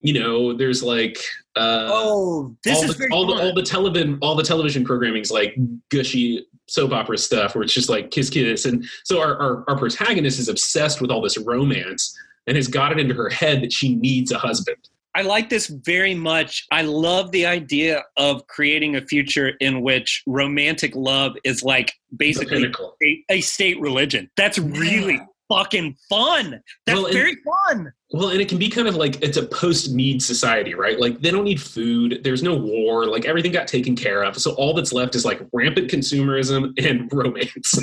[0.00, 1.18] you know, there's like
[1.56, 4.84] uh, oh, this all is the very all the all the television all the television
[4.84, 5.56] programming is like
[5.88, 9.78] gushy soap opera stuff where it's just like kiss kiss and so our, our our
[9.78, 12.16] protagonist is obsessed with all this romance
[12.48, 14.78] and has got it into her head that she needs a husband.
[15.14, 16.66] I like this very much.
[16.70, 22.72] I love the idea of creating a future in which romantic love is like basically
[23.02, 24.30] a, a state religion.
[24.36, 26.60] That's really fucking fun.
[26.86, 27.92] That's Well, and- very fun.
[28.12, 30.98] Well, and it can be kind of like it's a post need society, right?
[30.98, 34.38] Like they don't need food, there's no war, like everything got taken care of.
[34.38, 37.74] So all that's left is like rampant consumerism and romance.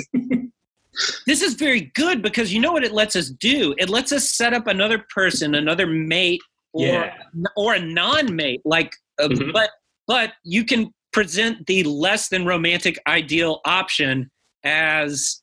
[1.26, 3.74] This is very good because you know what it lets us do?
[3.78, 6.40] It lets us set up another person, another mate,
[6.72, 7.14] or Yeah.
[7.56, 8.62] or a non-mate.
[8.64, 9.52] Like, uh, Mhm.
[9.52, 9.70] but
[10.08, 14.30] but you can present the less than romantic ideal option
[14.64, 15.42] as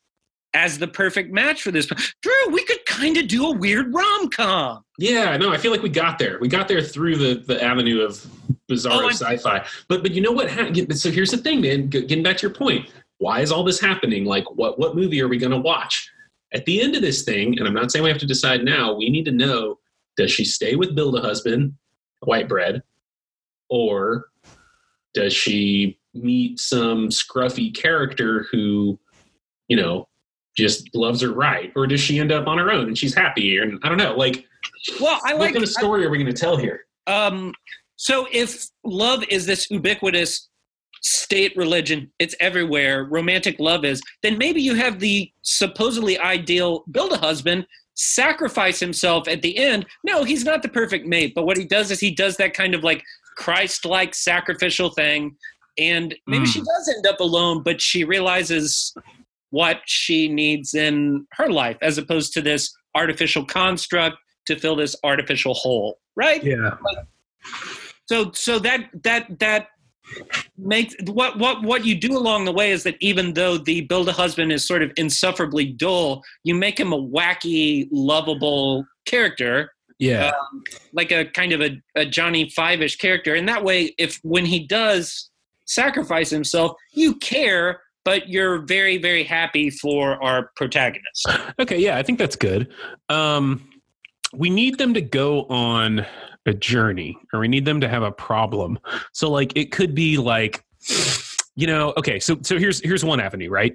[0.53, 1.85] as the perfect match for this.
[2.21, 4.83] Drew, we could kind of do a weird rom com.
[4.99, 6.37] yeah, no, I feel like we got there.
[6.39, 8.25] We got there through the the avenue of
[8.67, 9.65] bizarre Oh, sci-fi.
[9.87, 10.49] But but you know what?
[10.51, 11.87] ha- So here's the thing, man.
[11.89, 12.87] Getting back to your point,
[13.17, 14.25] why is all this happening?
[14.25, 16.09] Like, what what movie are we going to watch?
[16.53, 18.93] At the end of this thing, and I'm not saying we have to decide now.
[18.93, 19.79] We need to know:
[20.17, 21.73] does she stay with Build a Husband,
[22.21, 22.83] white bread,
[23.69, 24.25] or
[25.15, 28.99] does she meet some scruffy character who,
[29.67, 30.07] you know,
[30.57, 33.57] just loves her right, or does she end up on her own and she's happy?
[33.57, 34.15] And I don't know.
[34.15, 34.45] Like,
[34.99, 36.85] well, I like what kind of story are we going to tell here?
[37.07, 37.53] Um,
[37.95, 40.49] so if love is this ubiquitous
[41.01, 47.11] state religion, it's everywhere, romantic love is, then maybe you have the supposedly ideal build
[47.11, 49.85] a husband sacrifice himself at the end.
[50.03, 52.73] No, he's not the perfect mate, but what he does is he does that kind
[52.73, 53.03] of like
[53.35, 55.35] Christ like sacrificial thing.
[55.77, 56.65] And maybe she Hmm.
[56.65, 58.93] does end up alone, but she realizes
[59.53, 64.95] what she needs in her life as opposed to this artificial construct to fill this
[65.03, 66.43] artificial hole, right?
[66.43, 66.71] Yeah.
[68.07, 69.67] So so that that that
[70.57, 74.09] makes what what what you do along the way is that even though the build
[74.09, 80.29] a husband is sort of insufferably dull, you make him a wacky, lovable character, Yeah.
[80.29, 80.63] Um,
[80.93, 83.35] like a kind of a, a Johnny Five ish character.
[83.35, 85.29] And that way, if when he does
[85.65, 91.27] sacrifice himself, you care, but you're very very happy for our protagonist.
[91.59, 92.73] Okay, yeah, I think that's good.
[93.09, 93.69] Um,
[94.33, 96.05] we need them to go on
[96.45, 98.79] a journey, or we need them to have a problem.
[99.13, 100.63] So, like, it could be like,
[101.55, 102.19] you know, okay.
[102.19, 103.73] So, so here's here's one avenue, right?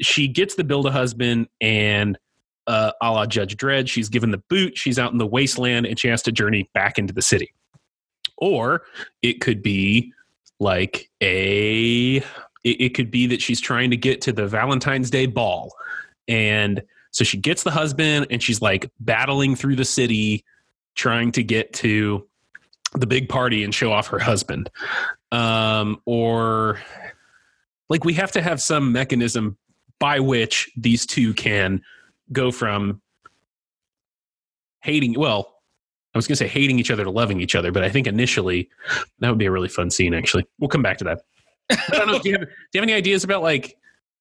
[0.00, 2.18] She gets the build a husband, and
[2.66, 4.76] uh, a la Judge Dredd, she's given the boot.
[4.76, 7.54] She's out in the wasteland, and she has to journey back into the city.
[8.36, 8.82] Or
[9.22, 10.12] it could be
[10.60, 12.22] like a.
[12.64, 15.74] It, it could be that she's trying to get to the Valentine's Day ball,
[16.26, 20.44] and so she gets the husband and she's like battling through the city
[20.96, 22.26] trying to get to
[22.94, 24.68] the big party and show off her husband.
[25.30, 26.80] Um, or
[27.88, 29.56] like we have to have some mechanism
[30.00, 31.82] by which these two can
[32.32, 33.00] go from
[34.82, 35.60] hating, well,
[36.14, 38.06] I was going to say hating each other to loving each other, but I think
[38.06, 38.70] initially
[39.20, 40.46] that would be a really fun scene, actually.
[40.58, 41.22] We'll come back to that.
[41.70, 42.18] I don't know.
[42.18, 43.76] Do you have, do you have any ideas about like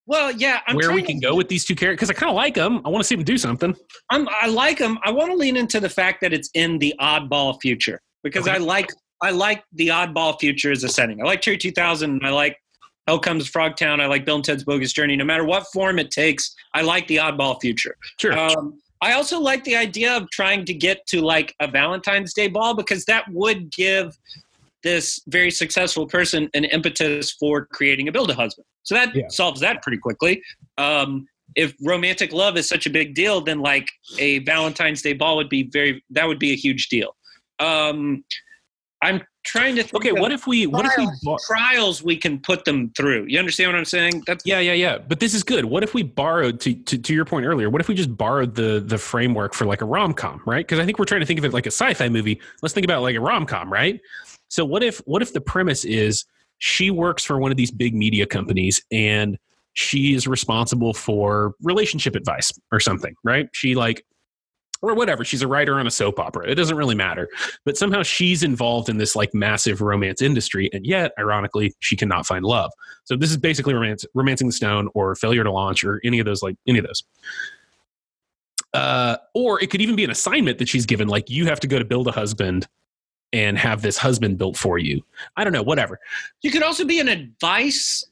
[0.06, 2.30] Well, yeah, I'm where we can to- go with these two characters because I kind
[2.30, 2.82] of like them.
[2.86, 3.76] I want to see them do something.
[4.10, 4.98] I'm, I like them.
[5.04, 8.56] I want to lean into the fact that it's in the oddball future because Okay.
[8.56, 8.90] I like
[9.22, 11.22] I like the oddball future as a setting.
[11.22, 12.22] I like Cherry 2000.
[12.26, 12.58] I like
[13.08, 14.02] Hell Comes Frogtown.
[14.02, 15.16] I like Bill and Ted's Bogus Journey.
[15.16, 17.96] No matter what form it takes, I like the oddball future.
[18.20, 18.38] Sure.
[18.38, 22.48] Um, I also like the idea of trying to get to like a Valentine's Day
[22.48, 24.18] ball because that would give
[24.84, 28.66] this very successful person an impetus for creating a build a husband.
[28.84, 29.28] So that Yeah.
[29.30, 30.42] solves that pretty quickly.
[30.78, 33.88] Um, if romantic love is such a big deal, then like
[34.20, 37.16] a Valentine's Day ball would be very that would be a huge deal.
[37.60, 38.24] Um,
[39.02, 40.10] I'm trying to think okay.
[40.10, 40.66] of What if we?
[40.66, 41.06] What if we?
[41.06, 43.26] trials, trials we can put them through?
[43.28, 44.24] You understand what I'm saying?
[44.26, 44.98] That's yeah, yeah, yeah.
[44.98, 45.66] But this is good.
[45.66, 47.70] What if we borrowed to, to to your point earlier?
[47.70, 50.66] What if we just borrowed the the framework for like a rom com, right?
[50.66, 52.40] Because I think we're trying to think of it like a sci-fi movie.
[52.62, 54.00] Let's think about like a rom com, right?
[54.54, 56.26] So what if what if the premise is
[56.60, 59.40] she works for one of these big media companies and
[59.74, 63.50] she is responsible for relationship advice or something, right?
[63.54, 64.06] She like
[64.84, 65.26] or whatever.
[65.26, 66.48] She's a writer on a soap opera.
[66.48, 67.30] It doesn't really matter.
[67.66, 72.28] But somehow she's involved in this like massive romance industry, and yet, ironically, she cannot
[72.28, 72.72] find love.
[73.06, 76.28] So this is basically romance, romancing the stone, or failure to launch, or any of
[76.28, 77.04] those like any of those.
[78.76, 81.68] Uh, or it could even be an assignment that she's given, like you have to
[81.68, 82.68] go to build a husband
[83.34, 85.04] and have this husband built for you.
[85.36, 86.00] I don't know, whatever.
[86.42, 88.06] You could also be an advice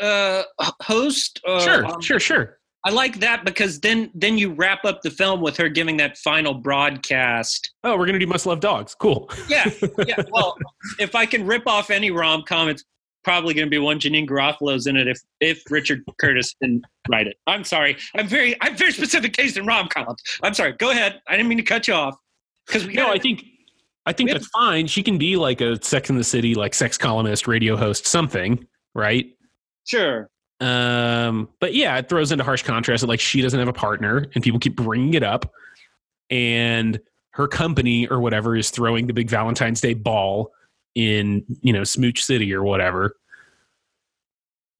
[0.00, 0.42] uh,
[0.82, 1.40] host.
[1.46, 2.58] Uh, sure, um, sure, sure.
[2.84, 6.16] I like that because then then you wrap up the film with her giving that
[6.18, 7.72] final broadcast.
[7.84, 8.94] Oh, we're gonna do must love dogs.
[8.94, 9.30] Cool.
[9.48, 9.70] Yeah,
[10.06, 10.22] yeah.
[10.30, 10.56] Well,
[10.98, 12.84] if I can rip off any rom com, it's
[13.24, 15.08] probably going to be one Janeane Garofalo's in it.
[15.08, 17.96] If if Richard Curtis didn't write it, I'm sorry.
[18.14, 20.22] I'm very I'm very specific taste in rom coms.
[20.44, 20.72] I'm sorry.
[20.72, 21.20] Go ahead.
[21.26, 22.16] I didn't mean to cut you off
[22.66, 23.44] because we No, I think
[24.06, 24.86] I think that's fine.
[24.86, 28.66] She can be like a Sex in the City, like sex columnist, radio host, something,
[28.94, 29.26] right?
[29.84, 30.30] sure.
[30.60, 34.26] Um, but yeah, it throws into harsh contrast that like she doesn't have a partner,
[34.34, 35.52] and people keep bringing it up,
[36.30, 40.52] and her company or whatever is throwing the big Valentine's Day ball
[40.94, 43.16] in you know Smooch City or whatever.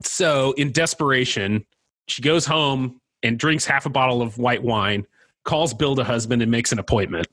[0.02, 1.66] So in desperation,
[2.08, 5.06] she goes home and drinks half a bottle of white wine,
[5.44, 7.26] calls Bill the husband, and makes an appointment.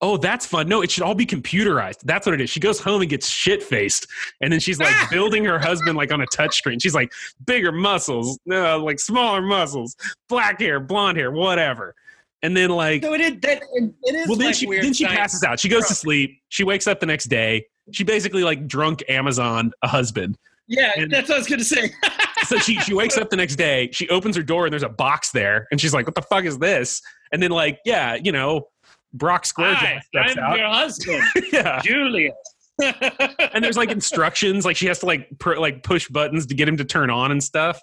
[0.00, 0.68] Oh, that's fun.
[0.68, 2.00] No, it should all be computerized.
[2.04, 2.50] That's what it is.
[2.50, 4.06] She goes home and gets shit faced.
[4.40, 5.08] And then she's like ah!
[5.10, 6.78] building her husband like on a touch screen.
[6.78, 7.12] She's like,
[7.44, 9.94] bigger muscles, no, like smaller muscles,
[10.28, 11.94] black hair, blonde hair, whatever.
[12.42, 14.92] And then like So it is that it, is well then like she weird then
[14.92, 15.58] she passes out.
[15.60, 16.40] She goes to sleep.
[16.48, 17.66] She wakes up the next day.
[17.92, 20.36] She basically like drunk Amazon a husband.
[20.66, 21.90] Yeah, and- that's what I was going to say.
[22.44, 23.90] so she she wakes up the next day.
[23.92, 26.44] She opens her door and there's a box there, and she's like, "What the fuck
[26.44, 28.68] is this?" And then like, yeah, you know,
[29.14, 30.58] Brock Square Hi, steps I'm out.
[30.58, 31.22] your husband,
[31.52, 32.34] yeah, Julius.
[32.82, 36.68] and there's like instructions, like she has to like pr- like push buttons to get
[36.68, 37.80] him to turn on and stuff.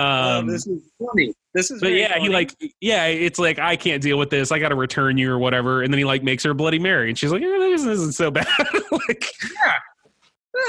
[0.00, 0.04] Oh,
[0.38, 1.32] Um, this is funny.
[1.54, 4.50] This is but yeah, he like yeah, it's like I can't deal with this.
[4.52, 5.82] I got to return you or whatever.
[5.82, 8.30] And then he like makes her Bloody Mary, and she's like, yeah, this isn't so
[8.30, 8.46] bad.
[9.08, 9.24] like,
[9.64, 9.74] yeah.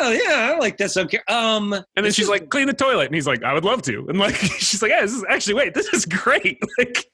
[0.02, 0.96] oh yeah, I like this.
[0.98, 1.20] Okay.
[1.28, 3.82] Um, and then she's is- like, clean the toilet, and he's like, I would love
[3.84, 4.06] to.
[4.10, 6.62] And like, she's like, yeah, this is actually wait, this is great.
[6.78, 7.06] Like,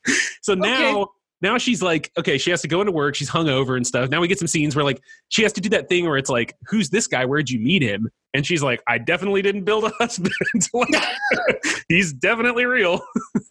[0.41, 1.07] so now.
[1.45, 3.13] Now she's like, okay, she has to go into work.
[3.13, 4.09] She's hungover and stuff.
[4.09, 6.29] Now we get some scenes where like she has to do that thing where it's
[6.29, 7.23] like, who's this guy?
[7.23, 8.09] Where'd you meet him?
[8.33, 10.33] And she's like, I definitely didn't build a husband.
[11.87, 12.99] He's definitely real.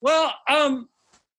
[0.00, 0.88] Well, um,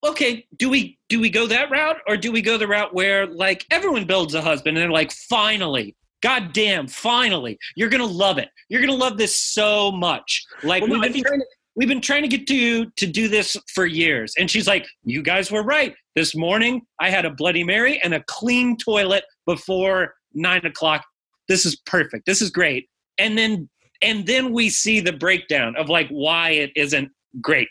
[0.06, 0.46] okay.
[0.58, 3.66] Do we do we go that route, or do we go the route where like
[3.72, 8.50] everyone builds a husband and they're like, finally, god damn, finally, you're gonna love it.
[8.68, 10.46] You're gonna love this so much.
[10.64, 11.46] Like Well, no, I think- to.
[11.76, 14.34] We've been trying to get to you to do this for years.
[14.38, 15.94] And she's like, You guys were right.
[16.16, 21.06] This morning I had a Bloody Mary and a clean toilet before nine o'clock.
[21.48, 22.26] This is perfect.
[22.26, 22.90] This is great.
[23.18, 23.70] And then
[24.02, 27.70] and then we see the breakdown of like why it isn't great.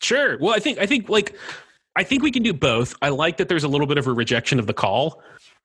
[0.00, 0.38] Sure.
[0.38, 1.36] Well, I think I think like
[1.96, 2.94] I think we can do both.
[3.02, 5.22] I like that there's a little bit of a rejection of the call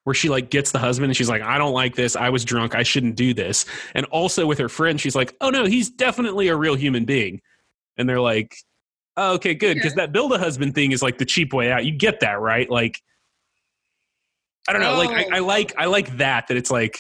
[0.08, 2.16] where she like gets the husband and she's like, I don't like this.
[2.16, 2.74] I was drunk.
[2.74, 3.66] I shouldn't do this.
[3.94, 7.42] And also with her friend, she's like, Oh no, he's definitely a real human being.
[7.98, 8.56] And they're like,
[9.18, 9.76] oh, okay, good.
[9.76, 11.84] Because that build a husband thing is like the cheap way out.
[11.84, 12.70] You get that, right?
[12.70, 13.02] Like
[14.70, 14.98] I don't know.
[14.98, 15.46] Like I, I oh.
[15.46, 16.98] like I like that that it's like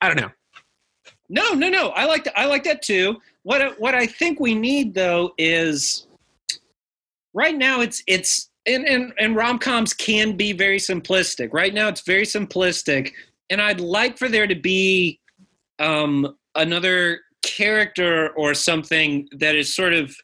[0.00, 0.30] I don't know.
[1.28, 1.88] No, no, no.
[1.88, 2.38] I like that.
[2.38, 3.16] I like that too.
[3.42, 6.06] What what I think we need though is
[7.34, 11.50] right now it's it's and and, and rom coms can be very simplistic.
[11.52, 13.12] Right now it's very simplistic,
[13.50, 15.20] and I'd like for there to be
[15.78, 20.14] um, another character or something that is sort of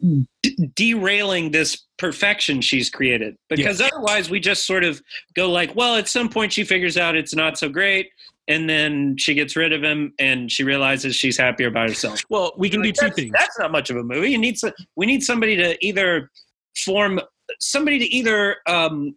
[0.00, 0.26] d-
[0.74, 5.00] derailing this perfection she's created because otherwise we just sort of
[5.34, 8.08] go like well at some point she figures out it's not so great
[8.48, 12.52] and then she gets rid of him and she realizes she's happier by herself Well,
[12.58, 13.30] we can do two things.
[13.32, 16.30] that's not much of a movie you need some, we need somebody to either
[16.76, 17.20] form
[17.60, 19.14] somebody to either um,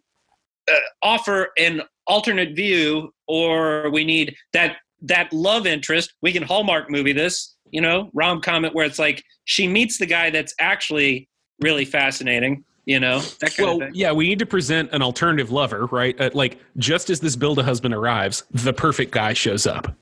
[0.70, 6.90] uh, offer an alternate view or we need that that love interest we can hallmark
[6.90, 11.28] movie this you know rom com where it's like she meets the guy that's actually
[11.60, 15.84] really fascinating you know that kind Well, yeah, we need to present an alternative lover,
[15.86, 16.18] right?
[16.18, 19.94] Uh, like, just as this build a husband arrives, the perfect guy shows up.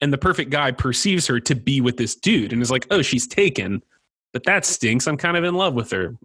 [0.00, 3.02] And the perfect guy perceives her to be with this dude and is like, oh,
[3.02, 3.84] she's taken,
[4.32, 5.06] but that stinks.
[5.06, 6.16] I'm kind of in love with her.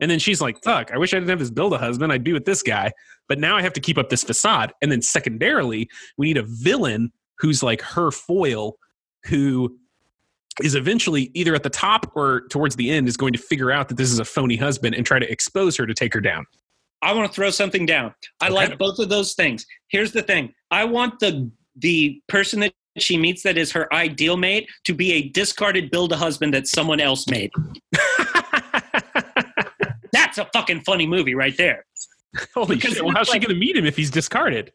[0.00, 2.12] And then she's like, fuck, I wish I didn't have this build a husband.
[2.12, 2.92] I'd be with this guy.
[3.28, 4.72] But now I have to keep up this facade.
[4.82, 8.76] And then, secondarily, we need a villain who's like her foil
[9.26, 9.78] who
[10.62, 13.88] is eventually either at the top or towards the end is going to figure out
[13.88, 16.44] that this is a phony husband and try to expose her to take her down.
[17.02, 18.14] I want to throw something down.
[18.40, 18.54] I Okay.
[18.54, 19.64] like both of those things.
[19.88, 20.52] Here's the thing.
[20.70, 25.12] I want the the person that she meets that is her ideal mate to be
[25.12, 27.50] a discarded build a husband that someone else made.
[30.12, 31.84] That's a fucking funny movie right there.
[32.54, 33.04] Holy Because shit!
[33.04, 34.72] Well, how's she going to meet him if he's discarded?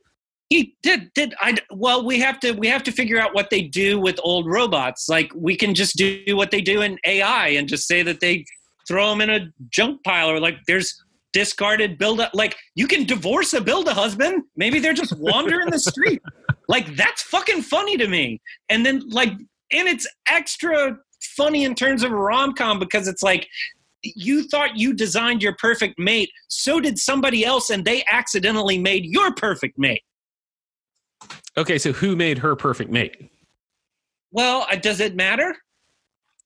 [0.49, 3.61] He did did I well we have to we have to figure out what they
[3.61, 5.07] do with old robots.
[5.07, 8.45] Like we can just do what they do in AI and just say that they
[8.87, 11.03] throw them in a junk pile or like there's
[11.33, 14.43] discarded build a like you can divorce a build a husband.
[14.55, 16.21] Maybe they're just wandering the street.
[16.69, 18.41] Like that's fucking funny to me.
[18.69, 19.33] And then like
[19.71, 20.97] and it's extra
[21.35, 23.47] funny in terms of a rom-com because it's like
[24.03, 29.03] you thought you designed your perfect mate, so did somebody else, and they accidentally made
[29.03, 30.03] your perfect mate.
[31.57, 33.29] Okay, so who made her perfect mate?
[34.31, 35.53] Well, uh, does it matter?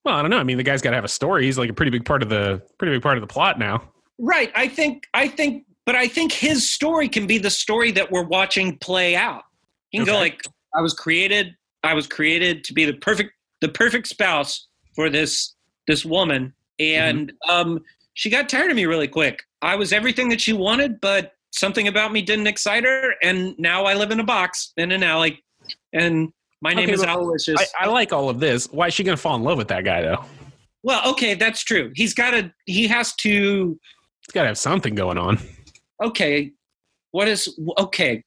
[0.03, 0.37] Well, I don't know.
[0.37, 1.45] I mean, the guy's got to have a story.
[1.45, 3.83] He's like a pretty big part of the pretty big part of the plot now.
[4.17, 4.51] Right.
[4.55, 5.03] I think.
[5.13, 5.65] I think.
[5.85, 9.43] But I think his story can be the story that we're watching play out.
[9.93, 10.41] He can go like,
[10.75, 11.55] "I was created.
[11.83, 15.55] I was created to be the perfect, the perfect spouse for this
[15.87, 17.79] this woman, and um,
[18.15, 19.43] she got tired of me really quick.
[19.61, 23.85] I was everything that she wanted, but something about me didn't excite her, and now
[23.85, 25.41] I live in a box in an alley,
[25.93, 27.73] and my name Okay, is Aloysius.
[27.79, 28.67] I, I like all of this.
[28.71, 30.25] Why is she going to fall in love with that guy though?
[30.81, 31.91] well, okay, that's true.
[31.95, 32.51] He's got to.
[32.65, 33.79] He has to.
[34.25, 35.37] He's got to have something going on.
[36.03, 36.51] okay
[37.11, 38.23] what is okay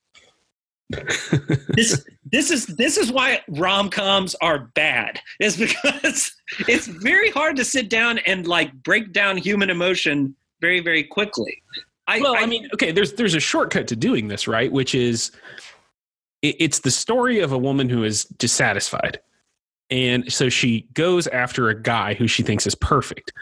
[0.90, 6.32] this this is this is why rom-coms are bad is because
[6.68, 11.60] it's very hard to sit down and like break down human emotion very very quickly
[12.06, 14.70] i, well, I, mean, okay, there's there's a shortcut to doing this, right?
[14.70, 15.32] Which is
[16.42, 19.20] it, it's the story of a woman who is dissatisfied,
[19.90, 23.32] And so she goes after a guy who she thinks is perfect.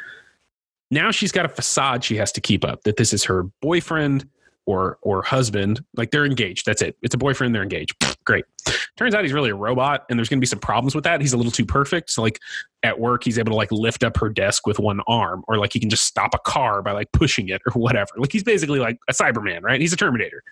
[0.91, 4.29] Now she's got a facade she has to keep up that this is her boyfriend
[4.67, 5.85] or or husband.
[5.97, 6.67] Like they're engaged.
[6.67, 6.97] That's it.
[7.03, 7.55] It's a boyfriend.
[7.55, 7.95] They're engaged.
[8.25, 8.45] Great.
[8.97, 11.21] Turns out he's really a robot, and there's going to be some problems with that.
[11.21, 12.11] He's a little too perfect.
[12.11, 12.39] So like
[12.83, 15.73] at work, he's able to like lift up her desk with one arm, or like
[15.73, 18.13] he can just stop a car by like pushing it or whatever.
[18.17, 19.81] Like he's basically like a Cyberman, right?
[19.81, 20.43] He's a Terminator.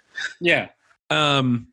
[0.40, 0.68] Yeah.
[1.10, 1.68] Um,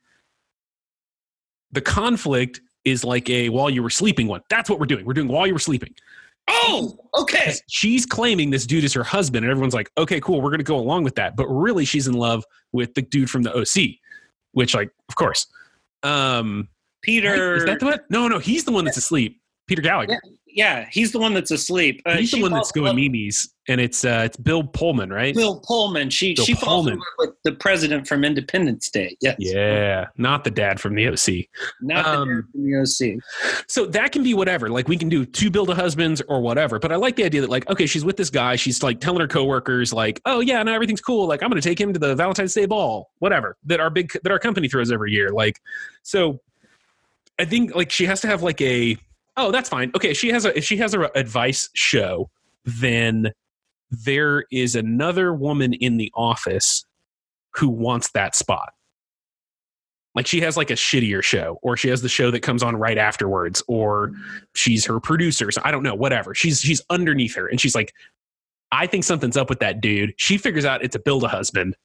[1.71, 4.41] the conflict is like a while you were sleeping one.
[4.49, 5.05] That's what we're doing.
[5.05, 5.93] We're doing while you were sleeping.
[6.47, 7.53] Oh, okay.
[7.67, 10.63] She's claiming this dude is her husband, and everyone's like, okay, cool, we're going to
[10.63, 11.35] go along with that.
[11.35, 13.97] But really, she's in love with the dude from the OC,
[14.53, 15.45] which, like, of course.
[16.03, 16.69] Um,
[17.01, 17.55] Peter.
[17.55, 17.99] is that the one?
[18.09, 19.39] No, no, he's the one that's asleep.
[19.67, 20.13] Peter Gallagher.
[20.13, 20.31] yeah,
[20.91, 22.01] he's the one that's asleep.
[22.05, 25.35] Uh, he's the one that's going memes, and it's uh, it's Bill Pullman, right?
[25.35, 26.09] Bill Pullman.
[26.09, 27.07] She Bill she falls in Pullman.
[27.19, 29.15] with the president from Independence Day.
[29.21, 29.35] Yes.
[29.39, 31.45] Yeah, not the dad from the OC.
[31.81, 33.63] Not Um, the dude from the OC.
[33.67, 34.69] So that can be whatever.
[34.69, 36.79] Like we can do two build a husbands or whatever.
[36.79, 38.55] But I like the idea that like, okay, she's with this guy.
[38.55, 41.27] She's like telling her coworkers like, oh yeah, no, everything's cool.
[41.27, 44.11] Like I'm going to take him to the Valentine's Day ball, whatever that our big
[44.23, 45.29] that our company throws every year.
[45.29, 45.59] Like,
[46.03, 46.39] so
[47.39, 48.97] I think like she has to have like a
[49.39, 49.91] oh that's fine.
[49.95, 52.29] Okay, she has a if she has a advice show,
[52.65, 53.31] then
[53.89, 56.85] there is another woman in the office
[57.55, 58.71] who wants that spot.
[60.15, 62.75] Like she has like a shittier show or she has the show that comes on
[62.75, 64.11] right afterwards or
[64.53, 66.35] she's her producer so i don't know whatever.
[66.35, 67.93] She's she's underneath her and she's like
[68.71, 70.13] i think something's up with that dude.
[70.17, 71.75] She figures out it's a build a husband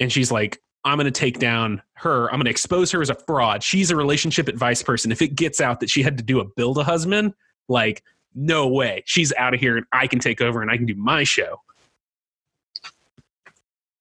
[0.00, 3.10] and she's like i'm going to take down her i'm going to expose her as
[3.10, 6.22] a fraud she's a relationship advice person if it gets out that she had to
[6.24, 7.32] do a build a husband
[7.68, 8.02] like
[8.34, 10.94] no way she's out of here and i can take over and i can do
[10.96, 11.60] my show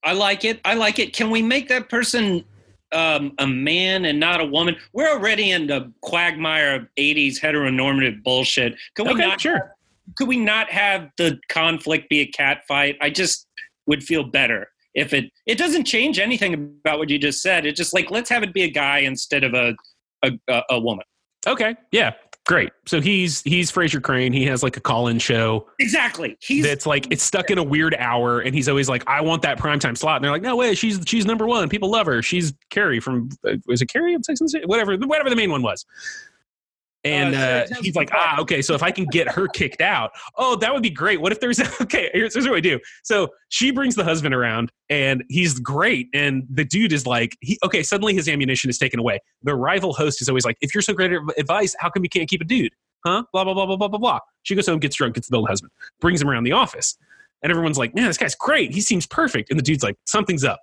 [0.04, 0.60] I like it.
[0.66, 1.14] I like it.
[1.14, 2.44] Can we make that person
[2.92, 4.76] um, a man and not a woman?
[4.92, 8.76] We're already in the quagmire of '80s heteronormative bullshit.
[8.96, 9.40] Can we Okay, not?
[9.40, 9.76] sure.
[10.16, 12.98] Could we not have the conflict be a cat fight?
[13.00, 13.48] I just
[13.88, 15.32] would feel better if it.
[15.46, 17.66] It doesn't change anything about what you just said.
[17.66, 19.76] It's just like let's have it be a guy instead of a
[20.24, 21.06] a, a, woman.
[21.48, 22.14] okay yeah
[22.46, 26.38] great so he's he's frasier crane he has like a call-in show Exactly.
[26.42, 29.42] He's that's like it's stuck in a weird hour and he's always like i want
[29.44, 32.22] that primetime slot and they're like no way she's she's number one people love her
[32.22, 34.66] she's carrie from uh, was it carrie on sex and the City?
[34.66, 35.86] whatever whatever the main one was
[37.04, 40.12] and Uh, uh, he's like ah okay so if i can get her kicked out
[40.38, 41.20] oh that would be great.
[41.20, 42.80] What if there's okay here's, here's what i do.
[43.04, 46.08] So she brings the husband around and he's great.
[46.14, 49.20] And the dude is like he okay suddenly his ammunition is taken away.
[49.44, 52.10] The rival host is always like if you're so great at advice how come you
[52.10, 52.74] can't keep a dude?
[53.06, 53.24] Huh?
[53.34, 54.20] Blah blah blah blah blah blah blah.
[54.44, 56.98] She goes home gets drunk gets the old husband brings him around the office.
[57.42, 58.74] And everyone's like man this guy's great.
[58.74, 59.50] He seems perfect.
[59.50, 60.62] And the dude's like something's up.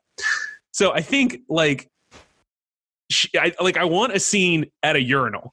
[0.72, 1.88] So i think like
[3.10, 5.52] she, I, like i want a scene at a urinal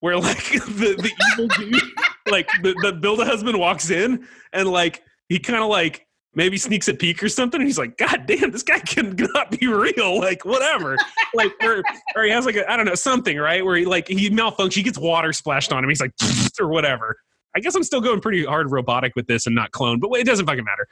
[0.00, 1.82] where like the, the evil dude
[2.30, 6.56] like the, the build a husband walks in and like he kind of like maybe
[6.56, 10.18] sneaks a peek or something and he's like god damn this guy cannot be real
[10.18, 10.96] like whatever.
[11.34, 11.82] Like or,
[12.14, 14.74] or he has like a, i don't know something right where he like he malfunctions
[14.74, 16.12] he gets water splashed on him he's like
[16.60, 17.16] or whatever.
[17.56, 20.24] I guess i'm still going pretty hard robotic with this and not clone but it
[20.24, 20.86] doesn't fucking matter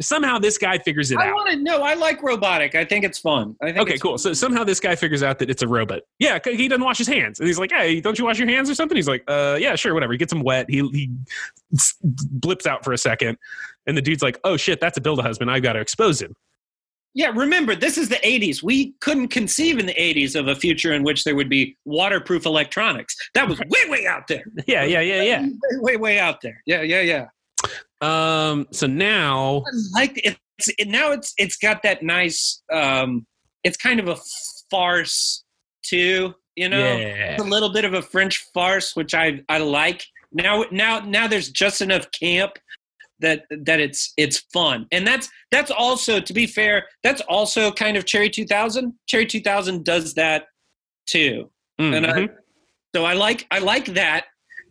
[0.00, 1.82] somehow this guy figures it I out I want to know.
[1.82, 2.74] I like robotic.
[2.74, 3.56] I think it's fun.
[3.62, 4.12] I think Okay, it's cool.
[4.12, 4.18] fun.
[4.18, 6.02] So somehow this guy figures out that it's a robot.
[6.18, 8.68] Yeah, he doesn't wash his hands, and he's like, "Hey, don't you wash your hands
[8.70, 10.66] or something?" He's like, "Uh, yeah, sure, whatever." He gets him wet.
[10.68, 11.10] He he
[12.02, 13.38] blips out for a second,
[13.86, 15.50] and the dude's like, "Oh shit, that's a build a husband.
[15.50, 16.34] I've got to expose him."
[17.16, 18.60] Yeah, remember, this is the 80s.
[18.60, 22.44] We couldn't conceive in the 80s of a future in which there would be waterproof
[22.44, 23.14] electronics.
[23.34, 24.42] That was way, way out there.
[24.66, 25.42] Yeah, yeah, yeah, yeah.
[25.74, 26.60] Way, way, way out there.
[26.66, 27.26] Yeah, yeah, yeah.
[28.04, 30.36] Um, so now, I like it.
[30.58, 32.62] It's, it, now it's it's got that nice.
[32.72, 33.26] Um,
[33.64, 34.16] it's kind of a
[34.70, 35.44] farce
[35.82, 36.34] too.
[36.56, 40.04] You know, yeah, it's a little bit of a French farce, which I I like.
[40.32, 42.52] Now now now there's just enough camp
[43.20, 47.96] that that it's it's fun, and that's that's also to be fair, that's also kind
[47.96, 48.92] of Cherry 2000.
[49.06, 50.44] Cherry 2000 does that
[51.06, 51.50] too.
[51.78, 52.28] and I- Mhm.
[52.94, 54.26] So I like I like that.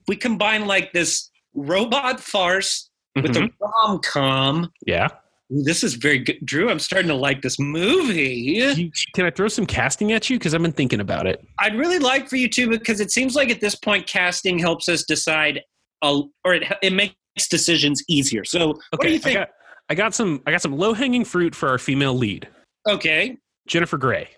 [0.07, 3.33] We combine like this robot farce with Mhm.
[3.33, 4.71] the rom com.
[4.85, 5.07] yeah.
[5.49, 6.69] This is very good, Drew.
[6.71, 8.73] I'm starting to like this movie.
[8.75, 10.39] You- can I throw some casting at you?
[10.39, 11.45] Because I've been thinking about it.
[11.59, 14.89] I'd really like for you to because it seems like at this point casting helps
[14.89, 15.61] us decide,
[16.01, 17.13] uh, or it it makes
[17.49, 18.43] decisions easier.
[18.45, 19.37] So what Okay, do you think?
[19.37, 19.49] I got,
[19.89, 20.41] I got some.
[20.47, 22.47] I got some low hanging fruit for our female lead,
[22.89, 23.37] okay.
[23.67, 24.29] Jennifer Grey.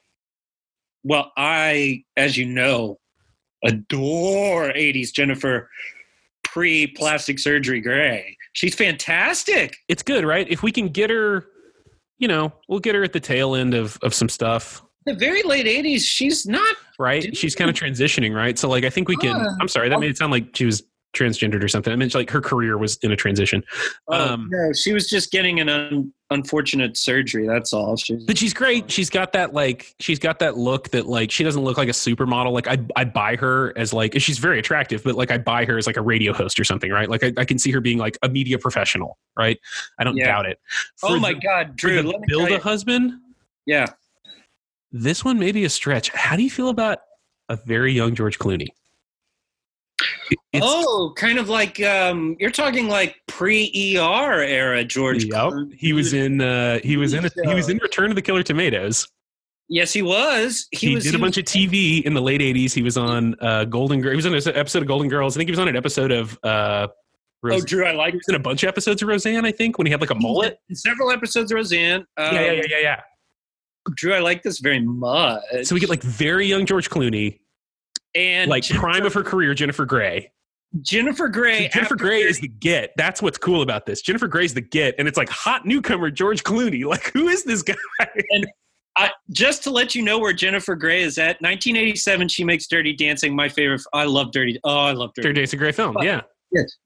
[1.03, 2.97] Well, I, as you know,
[3.63, 5.69] adore '80s Jennifer
[6.55, 8.37] pre plastic surgery Grey.
[8.53, 9.75] She's fantastic.
[9.89, 10.47] It's good, right?
[10.49, 11.47] If we can get her,
[12.17, 14.81] you know, we'll get her at the tail end of of some stuff.
[15.05, 17.35] The very late '80s, she's not right?
[17.35, 18.57] She's kind of transitioning, right?
[18.57, 19.35] So like I think we can.
[19.59, 20.81] I'm sorry, that made it sound like she was
[21.16, 21.91] transgendered or something.
[21.91, 23.63] I meant like her career was in a transition.
[24.07, 27.47] Oh, Um, no, she was just getting an un- unfortunate surgery.
[27.47, 27.95] That's all.
[27.97, 28.91] She's, But she's great.
[28.91, 31.93] She's got that like she's got that look that like she doesn't look like a
[31.93, 32.51] supermodel.
[32.51, 35.78] Like I I buy her as like she's very attractive, but like I buy her
[35.78, 37.09] as like a radio host or something, right?
[37.09, 39.57] Like I, I can see her being like a media professional, right?
[39.97, 40.26] I don't Yeah.
[40.28, 40.59] doubt it.
[41.03, 42.01] oh my the- God, Drew!
[42.01, 43.13] let me build a husband.
[43.66, 43.86] yeah.
[44.91, 46.09] This one may be a stretch.
[46.11, 46.99] How do you feel about
[47.49, 48.68] a very young George Clooney?
[50.53, 55.25] It's, oh, kind of like um, you're talking like pre-ER era George.
[55.25, 55.53] Yep.
[55.77, 58.43] He was in uh he was in a, he was in Return of the Killer
[58.43, 59.07] Tomatoes.
[59.67, 60.67] Yes, he was.
[60.71, 61.03] He, He, was.
[61.05, 62.73] did he a bunch of TV in the late 80s.
[62.73, 64.23] He was on uh Golden Girls.
[64.23, 65.35] He was on an episode of Golden Girls.
[65.35, 66.87] I think he was on an episode of uh
[67.47, 69.77] Oh, Drew, I like he was in a bunch of episodes of Roseanne, I think,
[69.77, 70.57] when he had like a mullet.
[70.73, 72.01] several episodes of Roseanne.
[72.17, 73.01] Um, yeah, yeah, yeah, yeah, yeah.
[73.95, 75.43] Drew, I like this very much.
[75.63, 77.39] So we get like very young George Clooney,
[78.16, 80.32] and like Jennifer, prime of her career, Jennifer Grey.
[80.82, 81.70] Jennifer Grey.
[81.70, 82.91] Jennifer Grey is the get.
[82.97, 84.01] That's what's cool about this.
[84.01, 86.86] Jennifer Grey's the get, and it's like hot newcomer George Clooney.
[86.95, 87.76] Like, who is this guy?
[88.30, 88.47] And
[88.97, 91.41] I, just to let you know where Jennifer Grey is at.
[91.41, 93.82] 1987, she makes Dirty Dancing my favorite.
[93.91, 94.57] I love Dirty.
[94.63, 95.34] Oh, I love Dirty.
[95.34, 95.97] Day's a great film.
[96.01, 96.22] Yeah.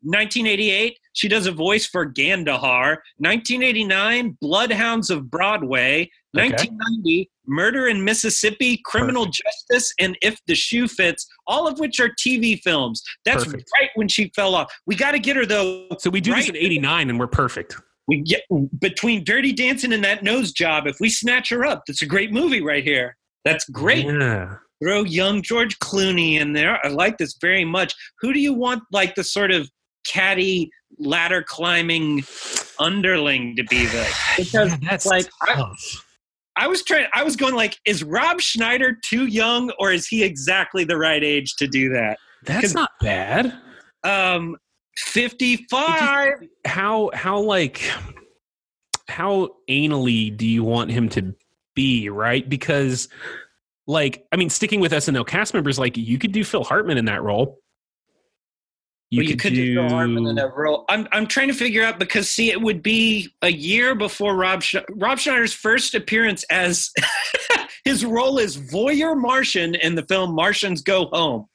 [0.02, 3.02] 1988, she does a voice for Gandahar.
[3.18, 6.10] 1989, Bloodhounds of Broadway.
[6.38, 6.50] Okay.
[6.50, 12.10] 1990, Murder in Mississippi, Criminal Justice, and If the Shoe Fits, all of which are
[12.20, 13.02] TV films.
[13.26, 13.70] That's Perfect.
[13.80, 14.72] right when she fell off.
[14.86, 15.88] We got to get her though.
[16.00, 16.56] So we do this Right.
[16.56, 17.76] in '89, and we're perfect.
[18.08, 18.44] We get
[18.80, 20.88] between Dirty Dancing and that nose job.
[20.88, 23.16] If we snatch her up, that's a great movie right here.
[23.46, 24.06] That's great.
[24.06, 24.56] Yeah.
[24.82, 26.80] Throw young George Clooney in there.
[26.86, 27.94] I like this very much.
[28.22, 29.70] Who do you want like the sort of
[30.08, 32.24] catty ladder climbing
[32.80, 34.14] underling to be like?
[34.38, 35.74] Because Yeah, that's like I.
[36.56, 40.24] I was trying I was going like, is Rob Schneider too young or is he
[40.24, 42.18] exactly the right age to do that?
[42.46, 43.54] That's not bad.
[44.04, 44.58] Um
[44.98, 46.34] 55.
[46.66, 47.82] How how like
[49.08, 51.34] how anally do you want him to
[51.76, 52.10] be?
[52.10, 52.48] Right?
[52.48, 53.08] Because
[53.90, 57.06] like I mean, sticking with SNL cast members, like you could do Phil Hartman in
[57.06, 57.60] that role.
[59.10, 60.86] You, you could do Phil Hartman in that role.
[60.90, 64.62] I'm I'm trying to figure out because see, it would be a year before Rob
[64.62, 66.92] Sch- Rob Schneider's first appearance as
[67.84, 71.48] his role is voyeur Martian in the film Martians Go Home.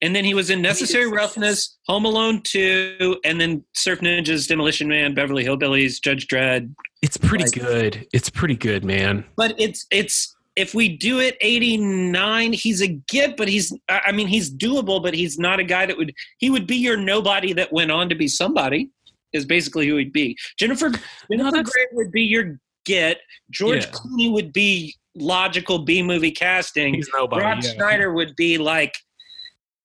[0.00, 4.86] And then he was in Necessary Roughness, Home Alone 2, and then Surf Ninjas, Demolition
[4.86, 6.72] Man, Beverly Hillbillies, Judge Dredd.
[7.02, 8.06] It's pretty like- good.
[8.12, 9.24] It's pretty good, man.
[9.36, 14.26] But it's it's if we do it 89, he's a get, but he's I mean
[14.26, 17.72] he's doable, but he's not a guy that would he would be your nobody that
[17.72, 18.90] went on to be somebody,
[19.32, 20.36] is basically who he'd be.
[20.58, 20.90] Jennifer
[21.30, 23.18] Jennifer that's- Grey would be your get.
[23.50, 23.90] George Yeah.
[23.92, 26.94] Clooney would be logical B movie casting.
[26.94, 27.42] He's nobody.
[27.44, 27.70] Rob yeah.
[27.74, 28.94] Schneider would be like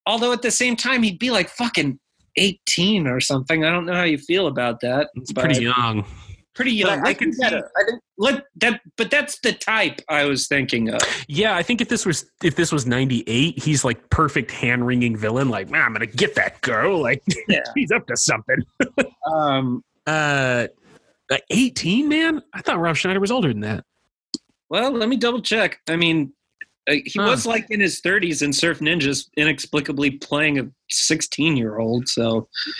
[0.08, 2.00] although at the same time he'd be like fucking
[2.38, 3.64] 18 or something.
[3.64, 5.10] I don't know how you feel about that.
[5.16, 6.06] It's pretty young.
[6.56, 7.06] Pretty young.
[7.06, 7.66] I I can can get it.
[7.76, 11.02] I think let that, but that's the type I was thinking of.
[11.28, 15.16] Yeah, I think if this was if this was '98, he's like perfect hand wringing
[15.18, 15.50] villain.
[15.50, 17.00] Like, man, I'm gonna get that girl.
[17.02, 17.62] Like, Yeah.
[17.76, 18.58] he's up to something.
[19.26, 20.68] Um, Uh,
[21.50, 22.42] 18, man.
[22.54, 23.84] I thought Rob Schneider was older than that.
[24.70, 25.80] well, let me double check.
[25.90, 26.34] I mean,
[26.90, 27.28] uh, he Huh.
[27.30, 32.08] was like in his 30s in Surf Ninjas, inexplicably playing a 16 year old.
[32.10, 32.48] So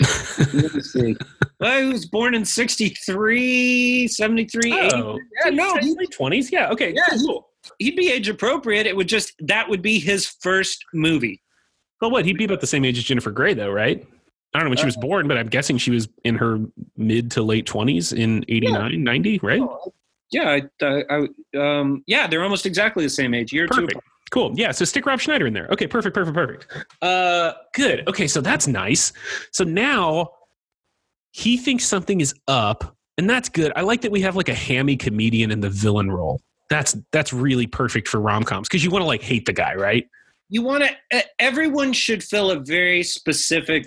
[0.52, 1.16] let me see.
[1.60, 4.94] Well, he was born in 63, 73, 80.
[4.94, 6.50] Oh, Yeah, no, late 20s.
[6.50, 6.92] Yeah, okay.
[6.94, 7.48] Yeah, cool, he- cool.
[7.78, 8.86] he'd be age appropriate.
[8.86, 11.40] It would just that would be his first movie.
[12.00, 12.24] Well, what?
[12.26, 14.06] He'd be about the same age as Jennifer Grey, though, right?
[14.52, 16.60] I don't know when she was born, but I'm guessing she was in her
[16.96, 19.60] mid to late 20s in 89, 90, right?
[20.30, 21.02] Yeah, I, I,
[21.54, 23.52] I, um, yeah, they're almost exactly the same age.
[23.52, 23.82] Year two.
[23.86, 24.00] Perfect.
[24.30, 24.52] Cool.
[24.56, 24.72] Yeah.
[24.72, 25.68] So stick Rob Schneider in there.
[25.70, 25.86] Okay.
[25.86, 26.14] Perfect.
[26.14, 26.34] Perfect.
[26.34, 26.66] Perfect.
[27.02, 28.08] Uh, good.
[28.08, 28.26] Okay.
[28.26, 29.12] So that's nice.
[29.52, 30.30] So now
[31.30, 33.72] he thinks something is up, and that's good.
[33.76, 36.40] I like that we have like a hammy comedian in the villain role.
[36.70, 39.74] That's that's really perfect for rom coms because you want to like hate the guy,
[39.74, 40.08] right?
[40.50, 43.86] you want to everyone should fill a very specific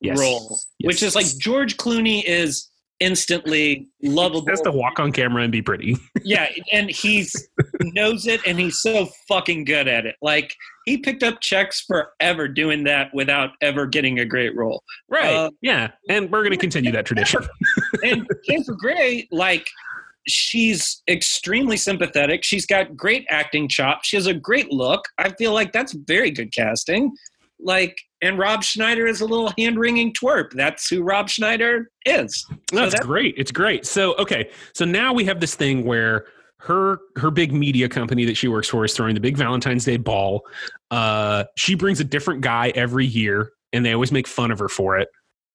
[0.00, 0.18] Yes.
[0.20, 0.86] role Yes.
[0.86, 2.70] which is like george clooney is
[3.00, 5.96] instantly lovable Just to walk on camera and be pretty.
[6.22, 7.48] yeah and he's
[7.82, 12.48] knows it and he's so fucking good at it like he picked up checks forever
[12.48, 15.34] doing that without ever getting a great role Right.
[15.34, 15.88] Uh, yeah.
[16.08, 17.40] And we're going to continue that tradition.
[18.02, 19.66] and jennifer grey like
[20.28, 25.52] she's extremely sympathetic she's got great acting chops she has a great look i feel
[25.52, 27.12] like that's very good casting
[27.58, 32.94] like and rob schneider is a little hand-wringing twerp that's who rob schneider is That's
[32.94, 33.34] that- great.
[33.36, 33.84] It's great.
[33.86, 34.48] So, okay.
[34.74, 36.26] So now we have this thing where
[36.60, 39.96] her her big media company that she works for is throwing the big Valentine's Day
[39.98, 40.42] ball.
[40.90, 44.68] Uh, she brings a different guy every year, and they always make fun of her
[44.68, 45.08] for it.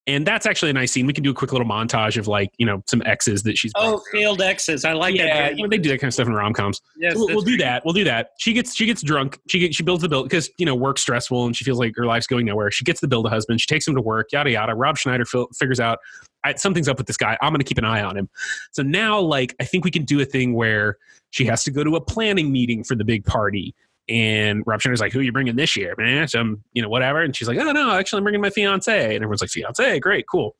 [0.08, 1.06] And that's actually a nice scene.
[1.06, 3.72] We can do a quick little montage of like you know some exes that she's.
[3.76, 4.84] Oh, failed exes.
[4.84, 5.58] I like yeah, that.
[5.58, 6.82] know, they do that kind of stuff in rom coms.
[6.97, 7.86] Yes, we'll, we'll do that.
[7.86, 8.32] We'll do that.
[8.39, 9.39] She gets she gets drunk.
[9.47, 11.93] She gets, she builds the bill because you know work's stressful and she feels like
[11.95, 12.72] her life's going nowhere.
[12.72, 13.62] She gets the bill to husband.
[13.62, 14.32] She takes him to work.
[14.32, 14.74] Yada yada.
[14.74, 15.99] Rob Schneider fil- figures out
[16.43, 17.38] I, something's up with this guy.
[17.41, 18.30] I'm going to keep an eye on him.
[18.72, 20.97] So now, like, I think we can do a thing where
[21.32, 23.76] she has to go to a planning meeting for the big party.
[24.10, 26.89] And Rob Schneider's like, "Who are you bringing this year, man?" Eh, some, you know,
[26.89, 27.22] whatever.
[27.22, 30.26] And she's like, "Oh no, actually, I'm bringing my fiance." And everyone's like, "Fiance, great,
[30.30, 30.56] cool."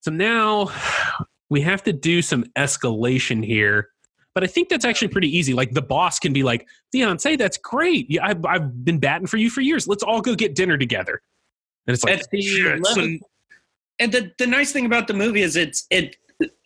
[0.00, 0.70] So now
[1.50, 3.88] we have to do some escalation here.
[4.34, 5.52] But I think that's actually pretty easy.
[5.52, 8.10] Like the boss can be like, fiance, that's great.
[8.10, 9.86] Yeah, I've, I've been batting for you for years.
[9.86, 11.20] Let's all go get dinner together.
[11.86, 13.18] And it's like, At the shit, so- level-
[13.98, 16.16] and the the nice thing about the movie is it's it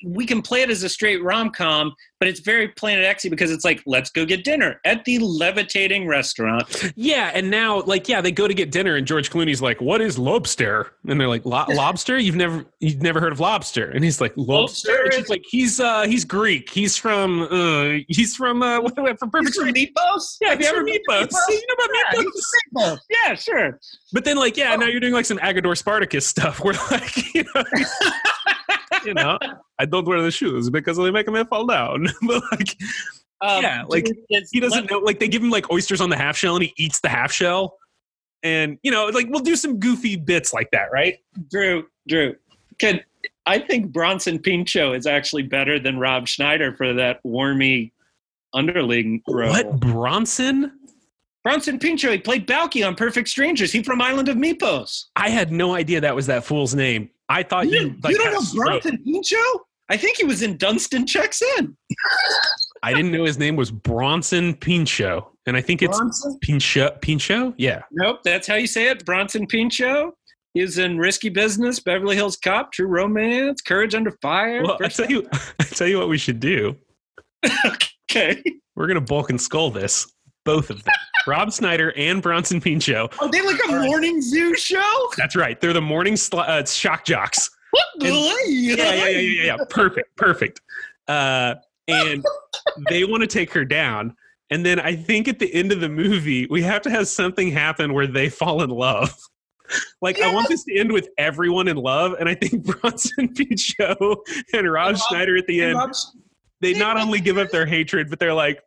[0.05, 3.51] we can play it as a straight rom com, but it's very Planet Xy because
[3.51, 6.93] it's like let's go get dinner at the levitating restaurant.
[6.97, 7.31] yeah.
[7.35, 10.19] And now, like, yeah, they go to get dinner, and George Clooney's like, "What is
[10.19, 12.19] lobster?" And they're like, "Lobster?
[12.19, 15.81] You've never, you've never heard of lobster?" And he's like, "Lobster." Lobster is- like, "He's,
[15.81, 16.71] uh, he's Greek.
[16.71, 20.37] He's from, uh, he's from, uh, what, from Perfect He's from Meatballs?
[20.41, 21.31] Yeah, Have you ever from been to Meatballs.
[21.49, 22.23] You know about Yeah,
[22.75, 22.99] Meatballs?
[23.25, 23.81] Yeah, sure.
[24.13, 27.45] But then, like, yeah, now you're doing like some Agador Spartacus stuff where, like, you
[27.55, 27.65] know,
[29.07, 29.39] you know,
[29.79, 32.07] I don't wear the shoes because they make me fall down.
[32.23, 32.77] but like,
[33.41, 34.09] Um, Yeah, like,
[34.51, 34.99] he doesn't know.
[34.99, 37.33] Like, they give him like oysters on the half shell, and he eats the half
[37.33, 37.77] shell.
[38.43, 41.19] And you know, like, we'll do some goofy bits like that, right?
[41.51, 42.37] Drew, Drew,
[42.79, 43.01] can
[43.47, 47.93] I think Bronson Pinchot is actually better than Rob Schneider for that wormy
[48.53, 49.51] underling role.
[49.51, 50.73] What Bronson?
[51.45, 53.71] Bronson Pinchot, he played Balki on Perfect Strangers.
[53.71, 55.05] He from Island of Mypos.
[55.15, 57.09] I had no idea that was that fool's name.
[57.29, 58.63] I thought You, you, like, you don't know.
[58.65, 59.61] Bronson Pinchot?
[59.89, 61.77] I think he was in Dunstan Checks In.
[62.83, 66.39] I didn't know his name was Bronson Pinchot, and I think it's Bronson?
[66.41, 67.01] Pinchot.
[67.03, 67.83] Pinchot, yeah.
[67.93, 69.05] Nope, that's how you say it.
[69.05, 70.13] Bronson Pinchot.
[70.55, 74.63] He was in Risky Business, Beverly Hills Cop, True Romance, Courage Under Fire.
[74.63, 75.29] Well, I tell you,
[75.61, 76.77] I tell you what we should do.
[78.11, 78.43] okay.
[78.75, 80.11] We're gonna bulk and skull this.
[80.47, 80.95] Both of them.
[81.27, 83.21] Rob Schneider and Bronson Pinchot.
[83.21, 85.09] Are they like a morning zoo show?
[85.19, 85.61] That's right.
[85.61, 87.51] They're the morning sl- uh, shock jocks.
[87.73, 87.85] What?
[87.99, 88.13] Yeah,
[88.47, 89.57] yeah, yeah, yeah, yeah.
[89.69, 90.61] Perfect, perfect.
[91.09, 91.57] Uh,
[91.89, 92.25] and
[92.89, 94.15] they want to take her down.
[94.51, 97.51] And then I think at the end of the movie, we have to have something
[97.51, 99.15] happen where they fall in love.
[100.01, 103.99] Like I want this to end with everyone in love, and I think Bronson Pinchot
[104.53, 105.81] and Rob Rob- Schneider at the end,
[106.61, 108.63] they not only give up their hatred, but they're like,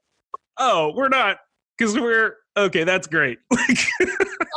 [0.57, 1.37] "Oh, we're not
[1.79, 2.83] because we're okay.
[2.83, 3.39] That's great."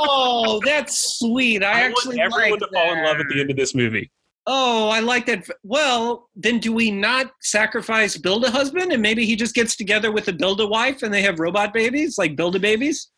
[0.04, 1.62] Oh, that's sweet.
[1.62, 4.10] I, I, actually want everyone to fall in love at the end of this movie.
[4.46, 5.48] Oh, I like that.
[5.62, 10.10] Well, then do we not sacrifice Build a husband and maybe he just gets together
[10.10, 13.10] with a Build a wife and they have robot babies, like Build a babies?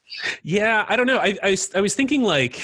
[0.42, 1.18] Yeah, I don't know.
[1.18, 2.60] I, I, I was thinking like,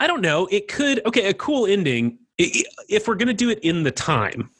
[0.00, 0.48] I don't know.
[0.50, 4.50] It could okay, a cool ending if we're gonna do it in the time,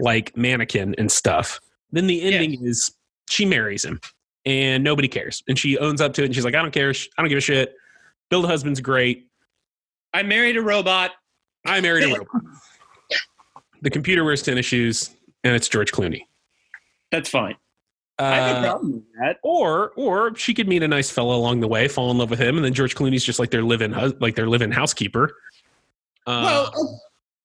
[0.00, 1.60] like mannequin and stuff.
[1.92, 2.92] Then the ending is
[3.30, 4.00] she marries him,
[4.44, 6.90] and nobody cares, and she owns up to it, and she's like, I don't care.
[6.90, 7.74] I don't give a shit.
[8.28, 9.26] Build a husband's great.
[10.12, 11.12] I married a robot.
[11.66, 12.26] I married a robot.
[13.82, 15.08] The computer wears tennis shoes,
[15.42, 16.24] and it's George Clooney.
[17.10, 17.56] That's fine.
[18.18, 19.36] I have Uh, no problem with that.
[19.42, 22.38] or or she could meet a nice fellow along the way, fall in love with
[22.38, 25.34] him, and then George Clooney's just like their live-in like their live-in housekeeper.
[26.26, 27.00] Uh, well,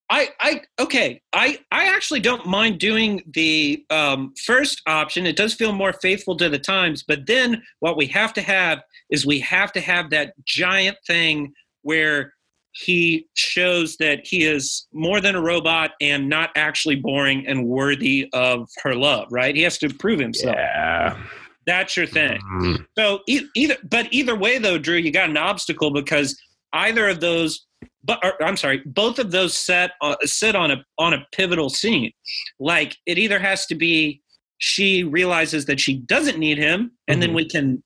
[0.10, 1.22] I, I, okay.
[1.34, 5.26] I, I actually don't mind doing the um, first option.
[5.26, 7.04] It does feel more faithful to the times.
[7.08, 11.54] But then what we have to have is we have to have that giant thing
[11.82, 12.34] where
[12.74, 18.30] he shows that he is more than a robot and not actually boring and worthy
[18.34, 19.28] of her love.
[19.32, 19.56] Right?
[19.56, 20.56] He has to prove himself.
[20.56, 21.18] yeah.
[21.66, 22.40] That's your thing.
[22.54, 22.86] Mm.
[22.98, 26.40] So e- either, but either way, though, Drew, you got an obstacle because
[26.74, 27.66] either of those,
[28.04, 31.70] but or, I'm sorry, both of those set uh, sit on a on a pivotal
[31.70, 32.12] scene.
[32.60, 34.22] Like it either has to be
[34.58, 37.36] she realizes that she doesn't need him, and then Mhm.
[37.36, 37.84] we can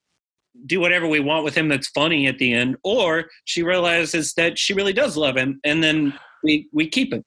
[0.66, 4.58] do whatever we want with him that's funny at the end, or she realizes that
[4.60, 7.24] she really does love him, and then we we keep him.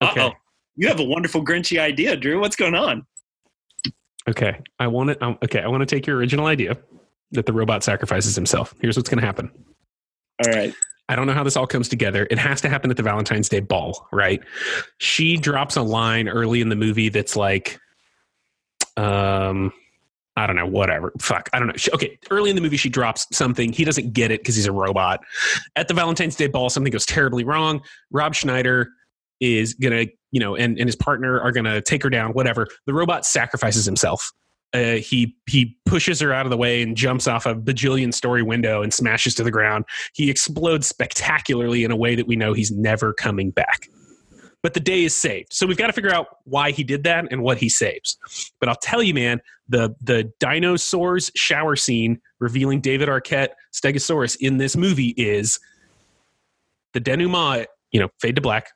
[0.00, 0.20] Uh Okay.
[0.22, 0.32] oh,
[0.76, 2.40] you have a wonderful Grinchy idea, Drew.
[2.40, 3.06] What's going on?
[4.28, 4.60] Okay.
[4.78, 5.22] I want it.
[5.22, 5.60] Um, okay.
[5.60, 6.76] I want to take your original idea
[7.32, 8.74] that the robot sacrifices himself.
[8.80, 9.50] Here's what's going to happen.
[10.46, 10.72] All right.
[11.12, 12.26] I don't know how this all comes together.
[12.30, 14.40] It has to happen at the Valentine's Day ball, right?
[14.98, 17.78] She drops a line early in the movie that's like,
[18.96, 19.72] um,
[20.36, 21.12] I don't know, whatever.
[21.20, 21.74] Fuck, I don't know.
[21.76, 23.72] She, okay, early in the movie, she drops something.
[23.72, 25.20] He doesn't get it because he's a robot.
[25.76, 27.82] At the Valentine's Day ball, something goes terribly wrong.
[28.10, 28.88] Rob Schneider
[29.40, 32.66] is gonna you know, and, and his partner are to take her down, whatever.
[32.86, 34.32] The robot sacrifices himself.
[34.74, 38.42] Uh, he he pushes her out of the way and jumps off a bajillion story
[38.42, 39.84] window and smashes to the ground.
[40.14, 43.88] He explodes spectacularly in a way that we know he's never coming back.
[44.62, 47.26] But the day is saved, so we've got to figure out why he did that
[47.30, 48.16] and what he saves.
[48.60, 54.56] But I'll tell you, man, the the dinosaurs shower scene revealing David Arquette Stegosaurus in
[54.56, 55.58] this movie is
[56.94, 57.66] the denouement.
[57.90, 58.68] You know, fade to black,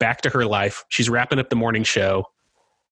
[0.00, 0.84] back to her life.
[0.88, 2.24] She's wrapping up the morning show.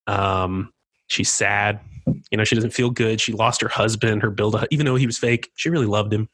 [0.06, 0.72] Um,
[1.08, 3.20] she's sad you know, she doesn't feel good.
[3.20, 5.50] She lost her husband, her build, even though he was fake.
[5.54, 6.28] She really loved him.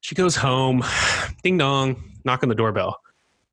[0.00, 0.82] She goes home,
[1.42, 3.00] ding dong, knock on the doorbell.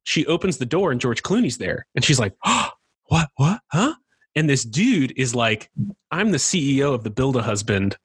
[0.04, 1.86] She opens the door and George Clooney's there.
[1.96, 2.70] And she's like, oh,
[3.08, 3.94] what, what, huh?
[4.36, 5.70] And this dude is like,
[6.12, 7.98] I'm the CEO of the Build a Husband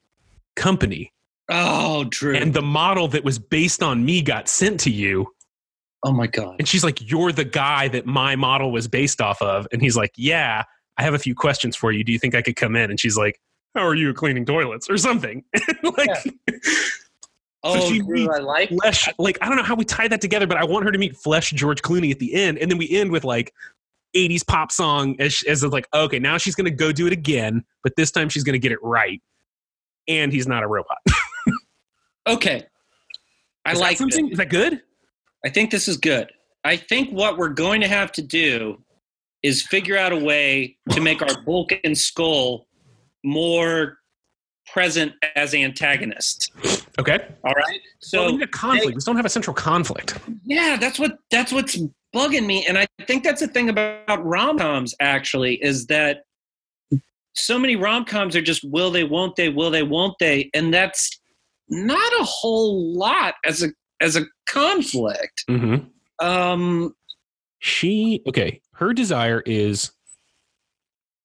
[0.57, 1.13] company.
[1.49, 2.35] Oh, Drew.
[2.35, 5.27] And the model that was based on me got sent to you.
[6.05, 6.57] Oh my God.
[6.59, 9.67] And she's like, You're the guy that my model was based off of.
[9.73, 10.65] And he's like, Yeah.
[10.99, 12.05] I have a few questions for you.
[12.05, 12.90] Do you think I could come in?
[12.90, 13.40] And she's like,
[13.74, 15.45] How are you cleaning toilets or something?
[15.82, 16.57] like, yeah.
[17.64, 19.09] oh, so Drew, I like flesh.
[19.18, 21.16] Like, I don't know how we tie that together, but I want her to meet
[21.16, 23.53] flesh George Clooney at the end, and then we end with like
[24.16, 27.95] 80s pop song as as like, okay, now she's gonna go do it again, but
[27.97, 29.22] this time she's gonna get it right,
[30.09, 30.99] and he's not a robot.
[32.26, 32.66] okay,
[33.64, 34.28] I is like something.
[34.28, 34.82] Is that good?
[35.45, 36.30] I think this is good.
[36.64, 38.78] I think what we're going to have to do
[39.43, 42.66] is figure out a way to make our bulk and skull
[43.24, 43.99] more
[44.72, 46.51] present as antagonists.
[46.99, 47.18] Okay.
[47.45, 47.80] All right.
[48.01, 48.88] So well, we need a conflict.
[48.88, 50.18] They, we don't have a central conflict.
[50.45, 51.78] Yeah, that's what that's what's
[52.14, 54.95] bugging me, and I think that's the thing about rom coms.
[55.01, 56.22] Actually, is that
[57.34, 60.72] so many rom coms are just will they, won't they, will they, won't they, and
[60.72, 61.18] that's
[61.68, 63.68] not a whole lot as a
[64.01, 65.45] as a conflict.
[65.49, 66.26] Mm-hmm.
[66.26, 66.95] Um,
[67.61, 69.93] she okay her desire is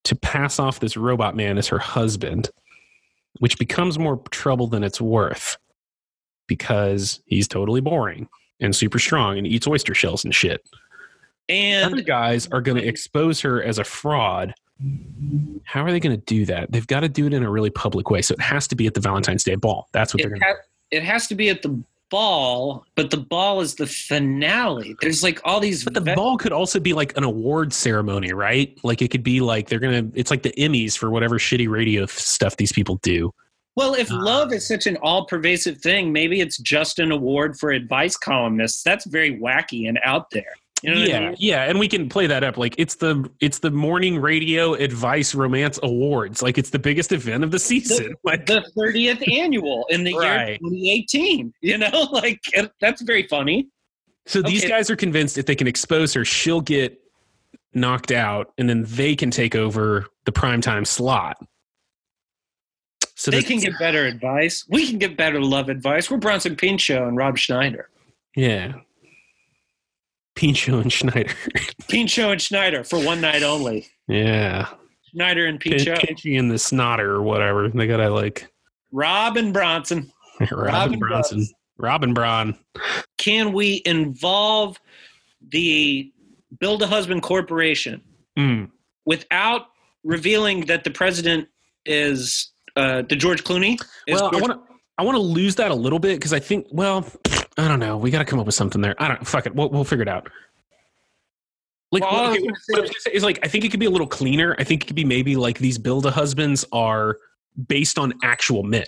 [0.03, 2.49] to pass off this robot man as her husband,
[3.39, 5.57] which becomes more trouble than it's worth
[6.47, 8.29] because he's totally boring
[8.59, 10.61] and super strong and eats oyster shells and shit.
[11.49, 14.53] And other guys are going to expose her as a fraud.
[15.63, 16.71] How are they going to do that?
[16.71, 18.21] They've got to do it in a really public way.
[18.21, 19.87] So it has to be at the Valentine's Day ball.
[19.93, 20.45] That's what they're going to.
[20.45, 24.95] Ha- it has to be at the ball, but the ball is the finale.
[25.01, 25.83] There's like all these.
[25.83, 28.77] But the ve- ball could also be like an award ceremony, right?
[28.83, 30.07] Like it could be like they're gonna.
[30.13, 33.33] It's like the Emmys for whatever shitty radio stuff these people do.
[33.75, 37.69] Well, if uh, love is such an all-pervasive thing, maybe it's just an award for
[37.69, 38.81] advice columnists.
[38.81, 40.53] That's very wacky and out there.
[40.83, 41.35] You know yeah, I mean?
[41.39, 42.57] yeah, and we can play that up.
[42.57, 46.41] Like it's the it's the morning radio advice romance awards.
[46.41, 48.09] Like it's the biggest event of the season.
[48.09, 50.49] The, like the 30th annual in the right.
[50.49, 51.53] year 2018.
[51.61, 52.41] You know, like
[52.79, 53.69] that's very funny.
[54.27, 54.51] So okay.
[54.51, 56.99] these guys are convinced if they can expose her, she'll get
[57.73, 61.37] knocked out, and then they can take over the primetime slot.
[63.15, 64.63] So they can get better advice.
[64.69, 66.11] We can get better love advice.
[66.11, 67.89] We're Bronson Pinchot and Rob Schneider.
[68.35, 68.73] Yeah,
[70.37, 71.33] Pinchot and Schneider.
[71.89, 73.87] Pincho and Schneider for one night only.
[74.07, 74.67] Yeah.
[75.11, 75.95] Schneider and Pincho.
[75.95, 77.67] Pinchy and the Snotter or whatever.
[77.69, 78.47] They gotta like
[78.91, 80.11] Robin Bronson.
[80.51, 81.47] Robin Bronson.
[81.79, 82.55] Robin Braun.
[83.17, 84.79] Can we involve
[85.49, 86.11] the
[86.59, 88.01] Build a Husband Corporation
[88.37, 88.69] mm.
[89.05, 89.67] without
[90.03, 91.47] revealing that the president
[91.85, 93.79] is uh, the George Clooney?
[94.07, 96.39] well, George- I want to I want to lose that a little bit because I
[96.39, 97.07] think well
[97.57, 97.97] I don't know.
[97.97, 98.95] We got to come up with something there.
[98.99, 99.25] I don't.
[99.27, 99.55] Fuck it.
[99.55, 100.29] We'll, we'll figure it out.
[101.91, 103.89] Like, well, okay, what I was say is like I think it could be a
[103.89, 104.55] little cleaner.
[104.59, 107.17] I think it could be maybe like these build a husbands are
[107.67, 108.85] based on actual men.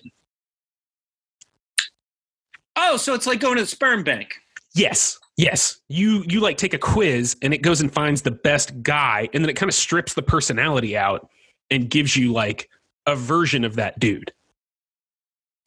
[2.75, 4.35] Oh, so it's like going to the sperm bank.
[4.75, 5.17] Yes.
[5.37, 5.79] Yes.
[5.87, 9.43] You you like take a quiz and it goes and finds the best guy and
[9.43, 11.29] then it kind of strips the personality out
[11.71, 12.69] and gives you like
[13.05, 14.33] a version of that dude.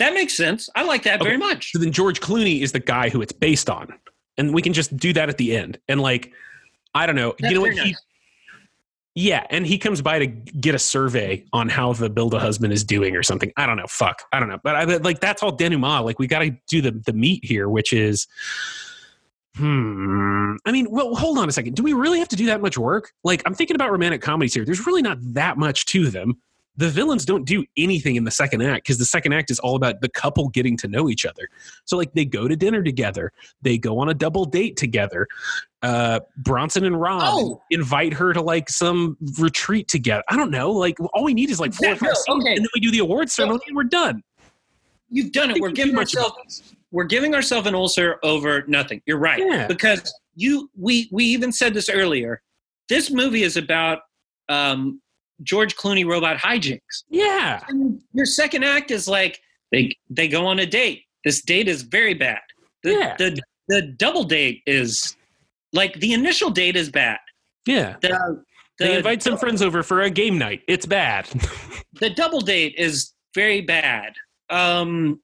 [0.03, 0.68] That makes sense.
[0.74, 1.30] I like that okay.
[1.30, 1.70] very much.
[1.70, 3.94] So then George Clooney is the guy who it's based on.
[4.36, 5.78] And we can just do that at the end.
[5.86, 6.32] And like,
[6.92, 7.36] I don't know.
[7.38, 7.76] That's you know what?
[7.76, 8.03] Nice.
[9.14, 12.40] He, yeah, and he comes by to get a survey on how the build a
[12.40, 13.53] husband is doing or something.
[13.57, 13.86] I don't know.
[13.86, 14.24] Fuck.
[14.32, 14.59] I don't know.
[14.64, 16.05] But I, like that's all denouement.
[16.05, 18.26] Like we got to do the the meat here, which is
[19.55, 20.55] Hmm.
[20.64, 21.76] I mean, well, hold on a second.
[21.76, 23.12] Do we really have to do that much work?
[23.22, 24.64] Like, I'm thinking about romantic comedies here.
[24.64, 26.40] There's really not that much to them
[26.76, 29.76] the villains don't do anything in the second act because the second act is all
[29.76, 31.48] about the couple getting to know each other.
[31.84, 35.26] So like they go to dinner together, they go on a double date together.
[35.82, 37.62] Uh, Bronson and Rob oh.
[37.70, 40.22] invite her to like some retreat together.
[40.28, 40.70] I don't know.
[40.70, 42.54] Like all we need is like four yeah, or five no, okay.
[42.54, 44.22] and then we do the awards ceremony so, and we're done.
[45.10, 45.60] You've done it.
[45.60, 49.02] We're giving ourselves we're giving ourselves an ulcer over nothing.
[49.06, 49.66] You're right yeah.
[49.66, 52.42] because you we we even said this earlier
[52.88, 54.00] this movie is about
[54.48, 55.00] um,
[55.43, 57.05] George Clooney robot hijinks.
[57.09, 57.62] Yeah.
[57.68, 59.40] And your second act is like
[59.70, 61.03] they they go on a date.
[61.24, 62.40] This date is very bad.
[62.82, 63.16] The, Yeah.
[63.18, 65.16] the the double date is
[65.72, 67.18] like the initial date is bad.
[67.66, 67.97] Yeah.
[68.03, 68.09] The,
[68.78, 70.62] the, They invite some friends over for a game night.
[70.68, 71.26] It's bad.
[72.01, 74.14] the double date is very bad.
[74.51, 75.20] Um,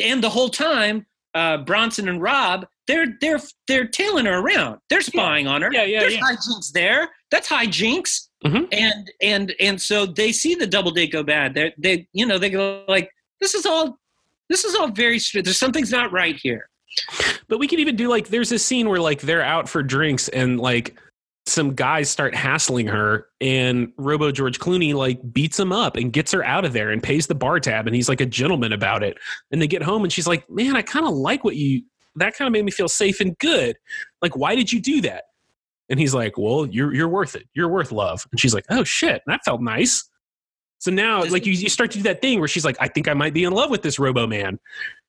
[0.00, 4.78] and the whole time, uh, Bronson and Rob, they're they're they're tailing her around.
[4.88, 5.70] They're spying on her.
[5.72, 6.20] Yeah, yeah, There's yeah.
[6.20, 7.08] hijinks there.
[7.30, 8.28] That's hijinks.
[8.44, 8.68] Mhm.
[8.72, 11.54] And and and so they see the double date go bad.
[11.54, 13.10] They they you know they go like
[13.40, 13.98] this is all
[14.48, 16.68] this is all very there's something's not right here.
[17.48, 20.28] But we could even do like there's a scene where like they're out for drinks
[20.28, 20.98] and like
[21.46, 26.32] some guys start hassling her and Robo George Clooney like beats him up and gets
[26.32, 29.02] her out of there and pays the bar tab and he's like a gentleman about
[29.02, 29.16] it.
[29.50, 31.82] And they get home and she's like, "Man, I kind of like what you
[32.16, 33.76] that kind of made me feel safe and good.
[34.20, 35.24] Like why did you do that?"
[35.88, 37.46] And he's like, "Well, you're you're worth it.
[37.54, 40.08] You're worth love." And she's like, "Oh shit, that felt nice."
[40.78, 43.08] So now like you, you start to do that thing where she's like, "I think
[43.08, 44.58] I might be in love with this Robo Man."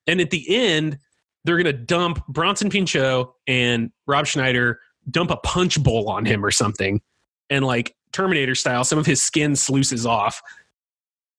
[0.05, 0.99] And at the end,
[1.43, 6.51] they're gonna dump Bronson Pinchot and Rob Schneider dump a punch bowl on him or
[6.51, 7.01] something,
[7.49, 10.41] and like Terminator style, some of his skin sluices off.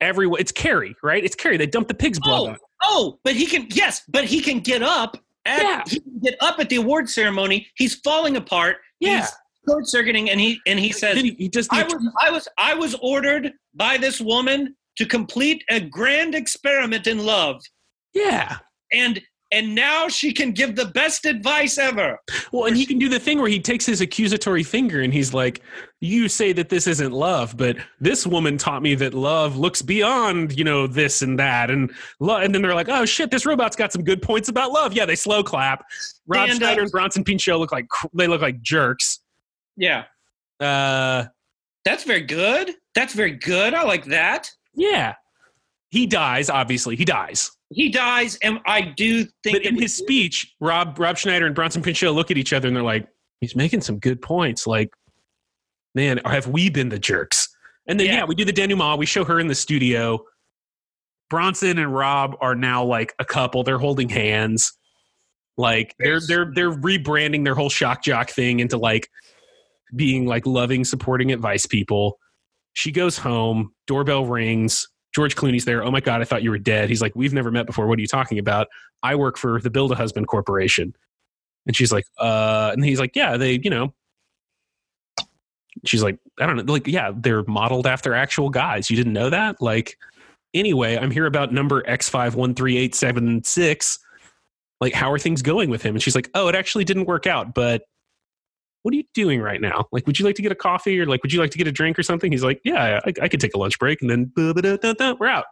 [0.01, 1.25] Everyone, it's Carrie, right?
[1.25, 1.57] It's Carrie.
[1.57, 2.57] They dump the pig's blood.
[2.61, 5.83] Oh, oh, but he can yes, but he can get up at Yeah.
[5.87, 7.67] he can get up at the award ceremony.
[7.75, 8.77] He's falling apart.
[9.01, 9.21] Yeah.
[9.21, 9.33] He's
[9.69, 12.75] short circuiting and he and he says he, he just I was I was I
[12.75, 17.61] was ordered by this woman to complete a grand experiment in love.
[18.15, 18.59] yeah.
[18.93, 19.21] And
[19.51, 22.19] and now she can give the best advice ever.
[22.53, 25.33] Well, and he can do the thing where he takes his accusatory finger and he's
[25.33, 25.63] like,
[26.01, 30.57] "You say that this isn't love, but this woman taught me that love looks beyond,
[30.59, 33.77] you know, this and that." And lo- and then they're like, "Oh shit, this robot's
[33.77, 35.85] got some good points about love." Yeah, they slow clap.
[36.27, 36.57] Rob up.
[36.57, 39.21] Schneider and Bronson Pinchot look like cr- they look like jerks.
[39.77, 40.05] Yeah.
[40.61, 41.25] Uh,
[41.85, 42.75] That's very good.
[42.95, 43.75] That's very good.
[43.75, 44.51] I like that.
[44.75, 45.15] yeah,
[45.91, 46.51] he dies.
[46.51, 47.51] Obviously, he dies.
[47.71, 51.83] He dies, and I do think But in his speech, Rob Rob Schneider and Bronson
[51.83, 53.07] Pinchot look at each other and they're like,
[53.41, 54.89] "He's making some good points." Like,
[55.95, 57.49] man, have we been the jerks?
[57.87, 58.25] And then yeah, Yeah.
[58.25, 58.99] we do the denouement.
[58.99, 60.25] We show her in the studio.
[61.31, 63.63] Bronson and Rob are now like a couple.
[63.63, 64.73] They're holding hands.
[65.57, 69.09] Like they're they're they're rebranding their whole shock jock thing into like
[69.97, 72.19] being like loving, supporting advice people.
[72.75, 73.73] She goes home.
[73.87, 74.87] Doorbell rings.
[75.15, 75.83] George Clooney's there.
[75.83, 76.89] Oh my god, I thought you were dead.
[76.89, 77.87] He's like, we've never met before.
[77.87, 78.69] What are you talking about?
[79.03, 80.95] I work for the Build a Husband Corporation.
[81.67, 83.95] And she's like, uh, and he's like, yeah, they, you know,
[85.85, 88.91] she's like, I don't know, like, yeah, they're modeled after actual guys.
[88.91, 89.61] You didn't know that?
[89.61, 89.99] Like,
[90.55, 93.99] anyway, I'm here about number X513876.
[94.81, 95.95] Like, how are things going with him?
[95.95, 97.83] And she's like, oh, it actually didn't work out, but
[98.83, 99.87] what are you doing right now?
[99.93, 101.67] Like, would you like to get a coffee or like, would you like to get
[101.67, 102.31] a drink or something?
[102.31, 105.47] He's like, yeah, I, I could take a lunch break and then we're out.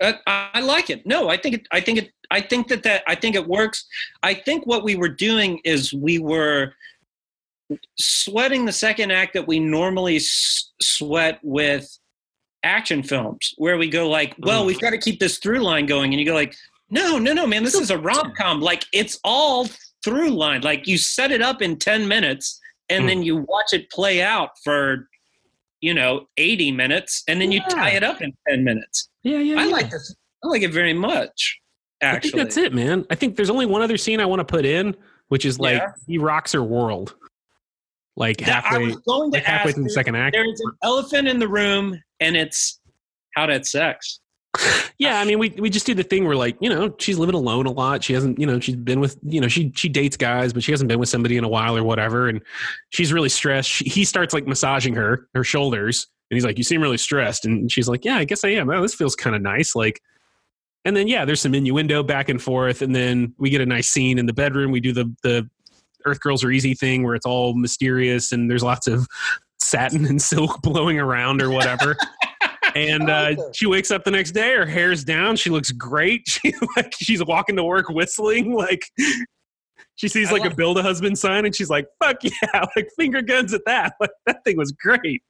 [0.00, 1.06] Uh, I I like it.
[1.06, 1.68] No, I think it.
[1.70, 2.12] I think it.
[2.30, 3.04] I think that that.
[3.06, 3.84] I think it works.
[4.22, 6.74] I think what we were doing is we were
[7.98, 11.86] sweating the second act that we normally s- sweat with
[12.64, 14.66] action films, where we go like, "Well, Mm.
[14.68, 16.54] we've got to keep this through line going," and you go like,
[16.90, 18.60] "No, no, no, man, this is a rom com.
[18.60, 19.68] Like it's all
[20.04, 20.60] through line.
[20.62, 23.08] Like you set it up in ten minutes, and Mm.
[23.08, 25.08] then you watch it play out for."
[25.80, 29.08] You know, eighty minutes, and then you tie it up in ten minutes.
[29.24, 29.58] Yeah, yeah.
[29.60, 29.72] I yeah.
[29.72, 30.14] like this.
[30.44, 31.58] I like it very much.
[32.00, 33.04] I Actually, think that's it, man.
[33.10, 34.94] I think there's only one other scene I want to put in,
[35.28, 35.88] which is like Yeah.
[36.06, 37.16] he rocks her world.
[38.16, 40.34] Like halfway, going to like halfway through the second act.
[40.34, 42.78] There is an elephant in the room, and it's
[43.34, 44.20] how to have sex.
[44.98, 47.34] Yeah, I mean, we we just do the thing where like you know she's living
[47.34, 48.04] alone a lot.
[48.04, 50.70] She hasn't, you know, she's been with you know she she dates guys, but she
[50.70, 52.40] hasn't been with somebody in a while or whatever, and
[52.90, 53.68] she's really stressed.
[53.68, 57.44] She, he starts like massaging her her shoulders, and he's like, "You seem really stressed,"
[57.44, 58.70] and she's like, "Yeah, I guess I am.
[58.70, 60.00] Oh, this feels kind of nice." Like,
[60.84, 63.88] and then yeah, there's some innuendo back and forth, and then we get a nice
[63.88, 64.70] scene in the bedroom.
[64.70, 65.50] We do the the
[66.04, 69.06] Earth Girls Are Easy thing where it's all mysterious and there's lots of
[69.60, 71.96] satin and silk blowing around or whatever.
[72.74, 74.54] And uh, she wakes up the next day.
[74.54, 75.36] Her hair's down.
[75.36, 76.22] She looks great.
[76.26, 78.54] She like she's walking to work whistling.
[78.54, 78.82] Like
[79.96, 82.64] she sees I like a like- build a husband sign, and she's like, "Fuck yeah!"
[82.74, 83.92] Like finger guns at that.
[84.00, 85.22] Like that thing was great.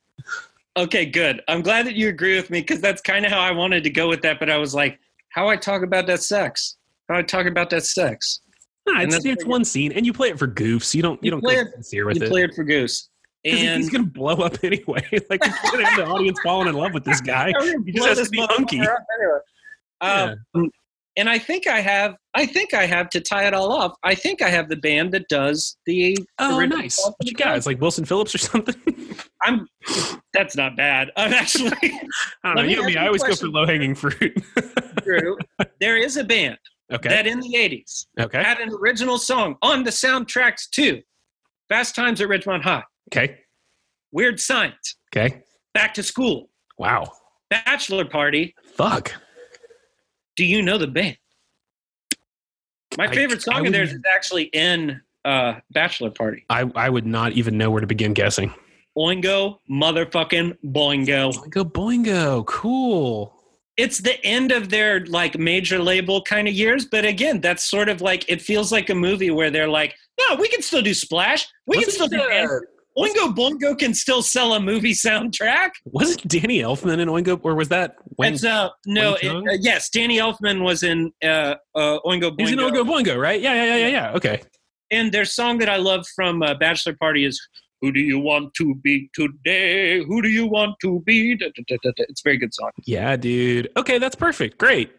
[0.77, 1.43] Okay, good.
[1.49, 3.91] I'm glad that you agree with me because that's kind of how I wanted to
[3.91, 4.39] go with that.
[4.39, 5.01] But I was like,
[5.31, 6.77] how I talk about that sex?
[7.09, 8.41] How I talk about that sex?
[8.87, 10.95] Nah, it's, it's one scene, and you play it for goofs.
[10.95, 12.31] You don't you, You don't play it- sincere with you it.
[12.31, 13.09] play it for Goose,
[13.47, 15.03] 'Cause and he's gonna blow up anyway.
[15.31, 17.53] like we can't have the audience falling in love with this guy.
[17.87, 18.79] He just has to be hunky.
[18.79, 20.37] anyway.
[20.55, 20.71] Um,
[21.17, 23.93] And I think I have I think I have to tie it all off.
[24.03, 26.17] I think I have the band that does the.
[26.39, 26.99] Oh, original nice.
[27.05, 27.57] What you got?
[27.59, 28.75] It's like Wilson Phillips or something.
[29.43, 29.67] I'm.
[30.33, 31.11] That's not bad.
[31.19, 32.63] I'm actually I don't know.
[32.63, 32.93] You know me.
[32.95, 34.33] you I always go for low hanging fruit.
[35.05, 35.37] Drew.
[35.81, 36.57] There is a band
[36.93, 37.09] okay.
[37.09, 38.43] that in the '80s okay.
[38.43, 41.01] had an original song on the soundtracks too.
[41.69, 42.83] Fast Times at Ridgemont High,
[43.13, 43.39] Okay.
[44.11, 45.43] Weird Science, Okay.
[45.75, 47.11] Back to School, Wow.
[47.51, 48.55] Bachelor Party.
[48.77, 49.15] Fuck.
[50.37, 51.17] Do you know the band?
[52.97, 56.45] My I- favorite I song of theirs is actually in uh, Bachelor Party.
[56.51, 58.53] I, I would not even know where to begin guessing.
[58.97, 61.33] Boingo, motherfucking boingo.
[61.33, 62.47] Boingo Boingo.
[62.47, 63.35] Cool.
[63.77, 67.89] It's the end of their like major label kind of years, but again, that's sort
[67.89, 70.93] of like it feels like a movie where they're like, no, we can still do
[70.93, 71.47] Splash.
[71.67, 72.67] We can still do Wasn't, uh,
[72.99, 75.71] Oingo Boingo can still sell a movie soundtrack.
[75.87, 78.35] was it Danny Elfman in Oingo, or was that Wayne?
[78.35, 82.41] It's uh no, it, uh, yes, Danny Elfman was in uh, uh Oingo Boingo.
[82.41, 83.41] He's in Oingo Boingo, right?
[83.41, 84.13] Yeah, yeah, yeah, yeah, yeah.
[84.13, 84.43] Okay.
[84.91, 87.41] and their song that I love from uh, Bachelor Party is
[87.83, 90.03] "Who Do You Want to Be Today?
[90.03, 91.91] Who Do You Want to Be?" Da, da, da.
[91.99, 92.71] It's a very good song.
[92.85, 93.69] Yeah, dude.
[93.77, 94.57] Okay, that's perfect.
[94.57, 94.91] Great.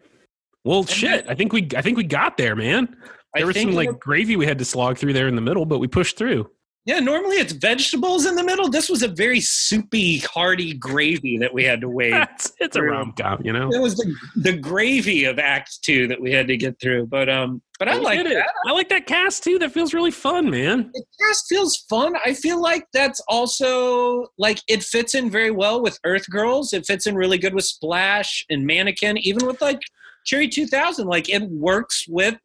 [0.64, 1.26] Well, shit.
[1.28, 2.96] I think we I think we got there, man.
[3.34, 5.66] I There was some like gravy we had to slog through there in the middle,
[5.66, 6.48] but we pushed through.
[6.86, 8.68] Yeah, normally it's vegetables in the middle.
[8.68, 12.12] This was a very soupy, hearty gravy that we had to wait.
[12.12, 13.70] it's, it's a rom com, you know.
[13.72, 17.06] it was the, the gravy of Act Two that we had to get through.
[17.06, 18.48] But um, but I We like that.
[18.66, 19.58] I like that cast too.
[19.58, 20.90] That feels really fun, man.
[20.92, 22.14] the cast feels fun.
[22.24, 26.72] I feel like that's also like it fits in very well with Earth Girls.
[26.74, 29.80] It fits in really good with Splash and Mannequin, even with like
[30.26, 31.06] Cherry 2000.
[31.06, 32.36] Like it works with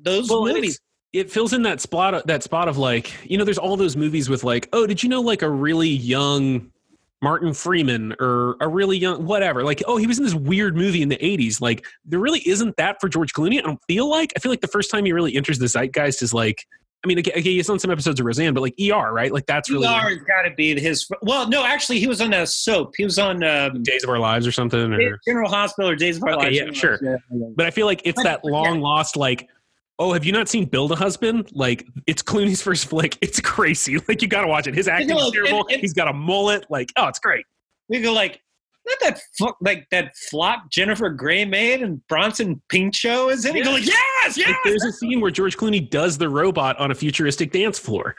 [0.00, 0.80] those Well, movies.
[1.12, 4.28] It fills in that spot that spot of like you know there's all those movies
[4.28, 6.70] with like oh did you know like a really young
[7.20, 11.02] martin freeman or a really young whatever like oh he was in this weird movie
[11.02, 14.32] in the 80s like there really isn't that for george clooney i don't feel like
[14.36, 16.64] i feel like the first time he really enters the zeitgeist is like
[17.04, 19.46] i mean okay, okay he's on some episodes of roseanne but like er right like
[19.46, 21.08] that's really ER has got to be his.
[21.22, 22.94] Well, no, actually, he was on a soap.
[22.96, 26.18] He was on um, days of our lives or something or General Hospital or Days
[26.18, 26.56] of Our Okay, Lives.
[26.56, 26.98] yeah, sure.
[27.02, 27.46] Yeah, yeah.
[27.56, 29.48] But I feel like it's that long lost like
[29.98, 31.48] oh have you not seen Build a Husband?
[31.52, 33.16] Like it's Clooney's first flick.
[33.22, 33.98] It's crazy.
[34.08, 34.74] Like you got to watch it.
[34.74, 35.66] His acting's know, terrible.
[35.68, 36.66] He's got a mullet.
[36.70, 37.44] Like oh, it's great.
[37.88, 38.40] We go like.
[38.86, 43.58] Not that fu- like that flop Jennifer Grey made and Bronson Pinchot is in it.
[43.58, 44.48] You Go like yes, yes.
[44.48, 48.16] Like, there's a scene where George Clooney does the robot on a futuristic dance floor.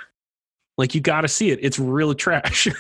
[0.77, 1.57] Like you got to see it.
[1.63, 2.67] It's really trash.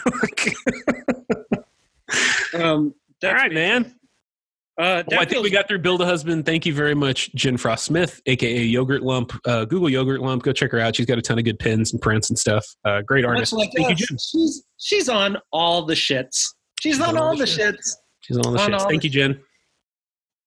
[2.53, 3.95] Um, all that's- right, man.
[4.79, 6.45] Uh, Well, I think we got through Build a Husband.
[6.45, 9.33] Thank you very much, Jen Frost Smith, aka Yogurt Lump.
[9.45, 10.41] Uh, Google Yogurt Lump.
[10.43, 10.95] Go check her out.
[10.95, 12.65] She's got a ton of good pins and prints and stuff.
[12.85, 13.51] Uh, great artist.
[13.51, 13.95] like Thank you.
[13.95, 14.17] Jen.
[14.17, 16.45] She's she's on all the shits.
[16.79, 17.91] She's on all the shits.
[18.21, 18.73] She's on all the On shit.
[18.75, 19.39] all Thank the you, Jen.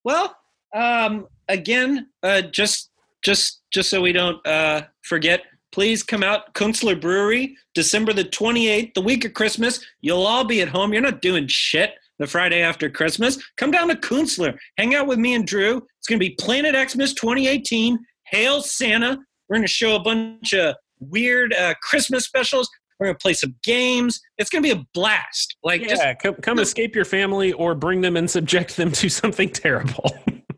[0.05, 0.35] Well,
[0.74, 2.91] um, again, uh, just
[3.22, 8.68] just just so we don't uh, forget, please come out Kunstler Brewery, December the twenty
[8.68, 9.85] eighth, the week of Christmas.
[10.01, 10.93] You'll all be at home.
[10.95, 13.38] You're not doing shit the Friday after Christmas.
[13.56, 15.78] Come down to Kunstler, hang out with me and Drew.
[15.98, 17.98] It's going to be Planet Xmas 2018.
[18.26, 19.18] Hail Santa!
[19.48, 22.68] We're going to show a bunch of weird uh, Christmas specials.
[22.98, 24.20] We're going to play some games.
[24.38, 25.56] It's going to be a blast.
[25.64, 29.08] Like just Yeah, come, come escape your family or bring them and subject them to
[29.08, 30.10] something terrible.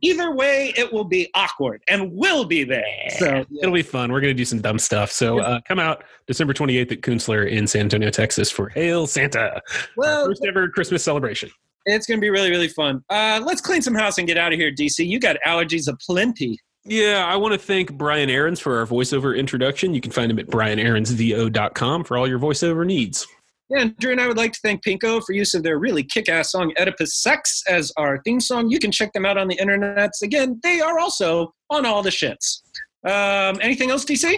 [0.05, 2.85] Either way, it will be awkward and will be there.
[3.19, 4.13] So It'll be fun.
[4.13, 5.11] We're going to do some dumb stuff.
[5.11, 9.55] So uh, come out December 28th at Kunstler in San Antonio, Texas for Hail Santa,
[9.55, 9.63] our
[9.97, 11.51] well, first ever Christmas celebration.
[11.87, 13.03] it's going to be really, really fun.
[13.09, 15.07] Uh, let's clean some house and get out of here, DC.
[15.07, 16.59] You got allergies aplenty.
[16.87, 19.95] Yeah, I want to thank Brian Aarons for our voiceover introduction.
[19.95, 23.27] You can find him at brianaaronsvo.com for all your voiceover needs.
[23.75, 26.03] Yeah, and Drew and I would like to thank Pinko for use of their really
[26.05, 28.71] kick-ass song "Oedipus Sex" as our theme song.
[28.71, 30.11] You can check them out on the internet.
[30.23, 32.61] Again, they are also on all the shits.
[33.05, 34.35] Um, anything else, DC?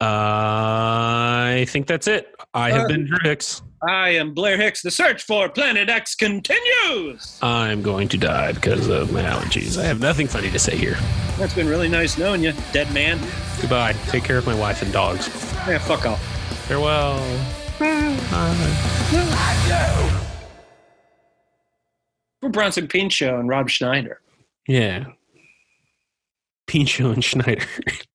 [0.00, 2.34] I think that's it.
[2.54, 3.62] I have Uh, been Drew Hicks.
[3.86, 4.82] I am Blair Hicks.
[4.82, 7.38] The search for Planet X continues.
[7.42, 9.78] I'm going to die because of my allergies.
[9.78, 10.96] I have nothing funny to say here.
[11.38, 13.18] That's been really nice knowing you, dead man.
[13.60, 13.94] Goodbye.
[14.08, 15.28] Take care of my wife and dogs.
[15.68, 16.20] Yeah, fuck off.
[16.66, 17.18] Farewell.
[22.42, 24.20] For Bronson Pinchot and Rob Schneider.
[24.68, 25.06] Yeah.
[26.66, 27.64] Pinchot and Schneider.